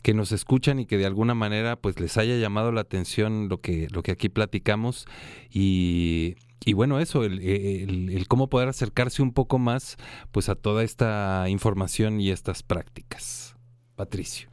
[0.03, 3.61] que, nos escuchan y que de alguna manera pues les haya llamado la atención lo
[3.61, 5.07] que, lo que aquí platicamos
[5.51, 6.35] y,
[6.73, 9.97] bueno, eso, el, cómo poder acercarse un poco más
[10.31, 13.55] pues a toda esta información y estas prácticas.
[13.95, 14.49] Patricio.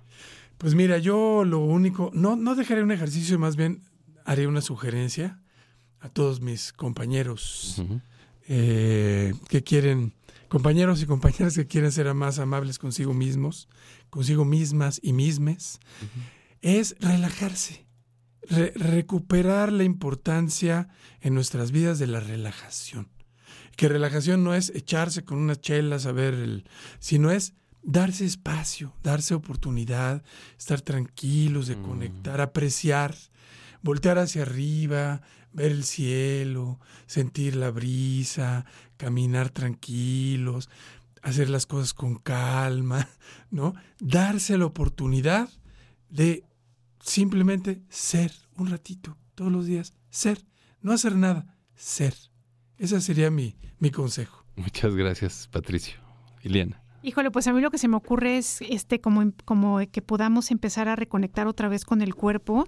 [0.56, 3.82] Pues mira, yo lo único, no, no dejaré un ejercicio, más bien
[4.24, 5.40] haré una sugerencia
[6.00, 7.82] a todos mis compañeros
[8.46, 10.14] eh, que quieren,
[10.48, 13.68] compañeros y compañeras que quieren ser más amables consigo mismos,
[14.10, 15.80] consigo mismas y mismes,
[16.60, 17.86] es relajarse,
[18.74, 20.88] recuperar la importancia
[21.20, 23.08] en nuestras vidas de la relajación.
[23.76, 26.64] Que relajación no es echarse con unas chelas a ver el,
[27.00, 30.22] sino es darse espacio, darse oportunidad,
[30.58, 31.82] estar tranquilos, de mm.
[31.82, 33.14] conectar, apreciar
[33.84, 35.20] voltear hacia arriba,
[35.52, 38.64] ver el cielo, sentir la brisa,
[38.96, 40.70] caminar tranquilos,
[41.22, 43.08] hacer las cosas con calma,
[43.50, 43.74] ¿no?
[44.00, 45.48] Darse la oportunidad
[46.08, 46.44] de
[46.98, 50.44] simplemente ser un ratito, todos los días, ser,
[50.80, 52.14] no hacer nada, ser.
[52.78, 54.44] Ese sería mi, mi consejo.
[54.56, 55.94] Muchas gracias, Patricio.
[56.42, 56.82] Iliana.
[57.02, 60.50] Híjole, pues a mí lo que se me ocurre es este como, como que podamos
[60.50, 62.66] empezar a reconectar otra vez con el cuerpo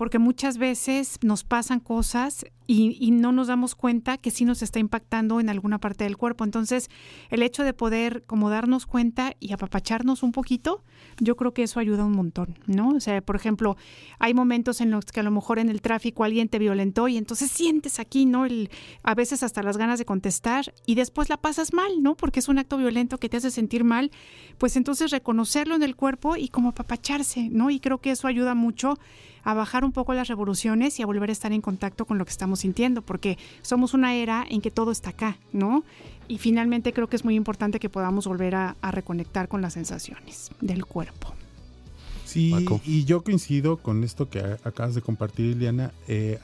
[0.00, 4.78] porque muchas veces nos pasan cosas y, no nos damos cuenta que sí nos está
[4.78, 6.44] impactando en alguna parte del cuerpo.
[6.44, 6.88] Entonces,
[7.28, 10.84] el hecho de poder como darnos cuenta y apapacharnos un poquito,
[11.18, 12.90] yo creo que eso ayuda un montón, ¿no?
[12.90, 13.76] O sea, por ejemplo,
[14.20, 17.18] hay momentos en los que a lo mejor en el tráfico alguien te violentó y
[17.18, 18.46] entonces sientes aquí, ¿no?
[18.46, 18.70] El,
[19.02, 22.16] a veces hasta las ganas de contestar y después la pasas mal, ¿no?
[22.16, 24.12] Porque es un acto violento que te hace sentir mal,
[24.56, 27.68] pues entonces reconocerlo en el cuerpo y como apapacharse, ¿no?
[27.68, 28.96] Y creo que eso ayuda mucho
[29.44, 32.24] a bajar un poco las revoluciones y a volver a estar en contacto con lo
[32.24, 35.84] que estamos sintiendo, porque somos una era en que todo está acá, ¿no?
[36.28, 40.50] Y finalmente creo que es muy importante que podamos volver a, reconectar con las sensaciones
[40.60, 41.32] del cuerpo.
[42.24, 45.92] Sí, y yo coincido con esto que acabas de compartir, Liliana.
[46.06, 46.38] Eh,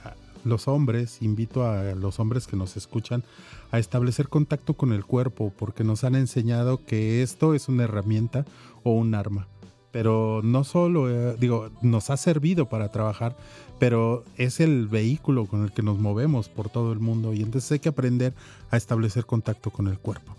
[0.44, 3.24] los hombres, invito a los hombres que nos escuchan
[3.72, 8.44] a establecer contacto con el cuerpo, porque nos han enseñado que esto es una herramienta
[8.84, 9.48] o un arma
[9.96, 13.34] pero no solo, eh, digo, nos ha servido para trabajar,
[13.78, 17.72] pero es el vehículo con el que nos movemos por todo el mundo y entonces
[17.72, 18.34] hay que aprender
[18.70, 20.36] a establecer contacto con el cuerpo.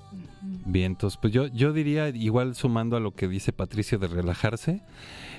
[0.67, 4.83] Bien, entonces pues yo, yo diría, igual sumando a lo que dice Patricio de relajarse,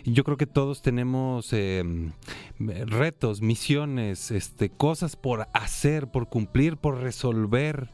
[0.05, 2.11] yo creo que todos tenemos em,
[2.59, 7.89] retos, misiones, este, cosas por hacer, por cumplir, por resolver.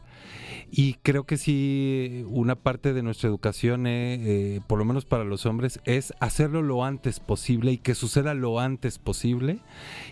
[0.76, 4.14] Y creo que sí, una parte de nuestra educación, eh,
[4.56, 8.34] eh, por lo menos para los hombres, es hacerlo lo antes posible y que suceda
[8.34, 9.60] lo antes posible.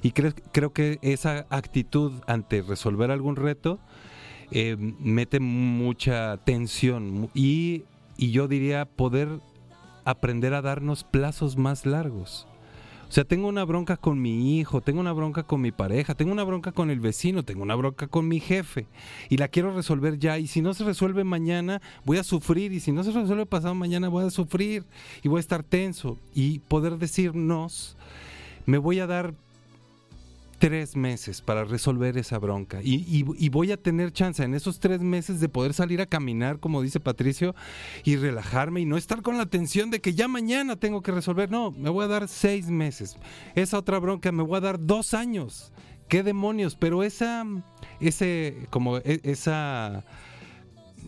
[0.02, 3.80] Y creo, creo que esa actitud ante resolver algún reto
[4.52, 7.82] eh, mete mucha tensión y,
[8.16, 9.40] y yo diría poder
[10.04, 12.46] aprender a darnos plazos más largos.
[13.12, 16.32] O sea, tengo una bronca con mi hijo, tengo una bronca con mi pareja, tengo
[16.32, 18.86] una bronca con el vecino, tengo una bronca con mi jefe
[19.28, 20.38] y la quiero resolver ya.
[20.38, 22.72] Y si no se resuelve mañana, voy a sufrir.
[22.72, 24.86] Y si no se resuelve pasado mañana, voy a sufrir
[25.22, 26.16] y voy a estar tenso.
[26.32, 27.98] Y poder decirnos,
[28.64, 29.34] me voy a dar
[30.62, 32.78] tres meses para resolver esa bronca.
[32.84, 36.82] Y, voy a tener chance en esos tres meses de poder salir a caminar, como
[36.82, 37.56] dice Patricio,
[38.04, 41.50] y relajarme y no estar con la tensión de que ya mañana tengo que resolver.
[41.50, 43.16] No, me voy a dar seis meses.
[43.56, 45.72] Esa otra bronca me voy a dar dos años.
[46.06, 46.76] ¿Qué demonios?
[46.76, 47.44] Pero esa,
[47.98, 50.04] ese, como e, esa,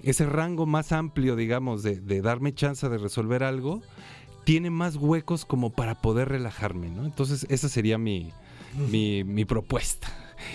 [0.03, 3.83] ese rango más amplio, digamos, de, de darme chance de resolver algo,
[4.43, 7.05] tiene más huecos como para poder relajarme, ¿no?
[7.05, 8.33] Entonces, esa sería mi,
[8.77, 10.09] mi, propuesta.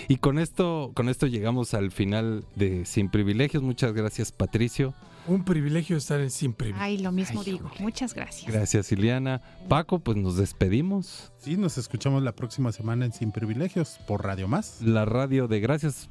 [0.08, 3.62] Y con esto, con esto llegamos al final de Sin Privilegios.
[3.62, 4.94] Muchas gracias, Patricio.
[5.26, 6.84] Un privilegio estar en Sin Privilegios.
[6.84, 7.70] Ay, lo mismo digo.
[7.80, 8.50] Muchas gracias.
[8.50, 9.42] Gracias, Ileana.
[9.68, 11.32] Paco, pues nos despedimos.
[11.38, 14.80] Sí, nos escuchamos la próxima semana en Sin Privilegios por Radio Más.
[14.82, 16.08] La radio de Gracias.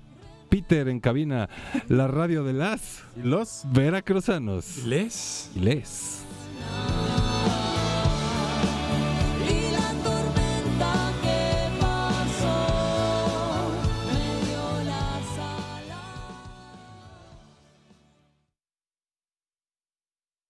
[0.49, 1.47] Peter en cabina,
[1.88, 4.84] la radio de las y los veracruzanos.
[4.86, 5.51] les.
[5.55, 6.26] Y les.